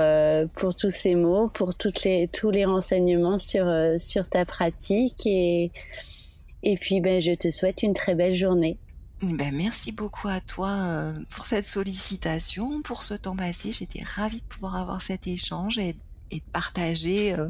pour 0.54 0.74
tous 0.74 0.90
ces 0.90 1.14
mots, 1.14 1.48
pour 1.48 1.76
toutes 1.76 2.02
les 2.04 2.28
tous 2.28 2.50
les 2.50 2.64
renseignements 2.64 3.38
sur 3.38 3.66
sur 3.98 4.28
ta 4.28 4.44
pratique 4.44 5.26
et 5.26 5.70
et 6.62 6.76
puis, 6.76 7.00
ben, 7.00 7.20
je 7.20 7.32
te 7.32 7.50
souhaite 7.50 7.82
une 7.82 7.94
très 7.94 8.14
belle 8.14 8.34
journée. 8.34 8.78
Ben, 9.22 9.54
merci 9.54 9.92
beaucoup 9.92 10.28
à 10.28 10.40
toi 10.40 10.70
euh, 10.70 11.12
pour 11.30 11.44
cette 11.44 11.66
sollicitation, 11.66 12.82
pour 12.82 13.02
ce 13.02 13.14
temps 13.14 13.36
passé. 13.36 13.72
J'étais 13.72 14.02
ravie 14.02 14.40
de 14.40 14.46
pouvoir 14.46 14.76
avoir 14.76 15.02
cet 15.02 15.26
échange 15.26 15.78
et, 15.78 15.94
de 16.30 16.40
partager 16.52 17.34
euh, 17.34 17.48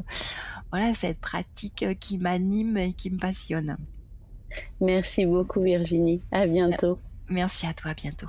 voilà, 0.71 0.93
cette 0.93 1.19
pratique 1.19 1.83
euh, 1.83 1.93
qui 1.93 2.17
m'anime 2.17 2.77
et 2.77 2.93
qui 2.93 3.11
me 3.11 3.17
passionne. 3.17 3.77
Merci 4.81 5.25
beaucoup 5.25 5.61
Virginie. 5.61 6.21
À 6.31 6.45
bientôt. 6.45 6.97
Merci 7.29 7.67
à 7.67 7.73
toi, 7.73 7.91
à 7.91 7.93
bientôt. 7.93 8.27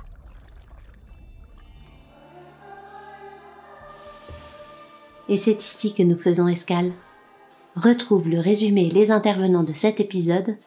Et 5.29 5.37
c'est 5.37 5.63
ici 5.63 5.93
que 5.93 6.03
nous 6.03 6.17
faisons 6.17 6.47
escale. 6.47 6.91
Retrouve 7.75 8.27
le 8.27 8.39
résumé 8.39 8.87
et 8.87 8.91
les 8.91 9.11
intervenants 9.11 9.63
de 9.63 9.73
cet 9.73 9.99
épisode 9.99 10.57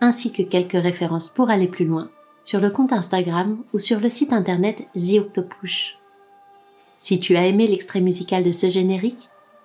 ainsi 0.00 0.32
que 0.32 0.42
quelques 0.42 0.72
références 0.72 1.28
pour 1.28 1.50
aller 1.50 1.68
plus 1.68 1.84
loin 1.84 2.10
sur 2.44 2.60
le 2.60 2.70
compte 2.70 2.92
Instagram 2.92 3.58
ou 3.72 3.78
sur 3.78 4.00
le 4.00 4.10
site 4.10 4.32
internet 4.32 4.86
The 4.94 5.18
Octopush. 5.18 5.98
Si 7.00 7.20
tu 7.20 7.36
as 7.36 7.46
aimé 7.46 7.66
l'extrait 7.66 8.00
musical 8.00 8.44
de 8.44 8.52
ce 8.52 8.70
générique, 8.70 9.28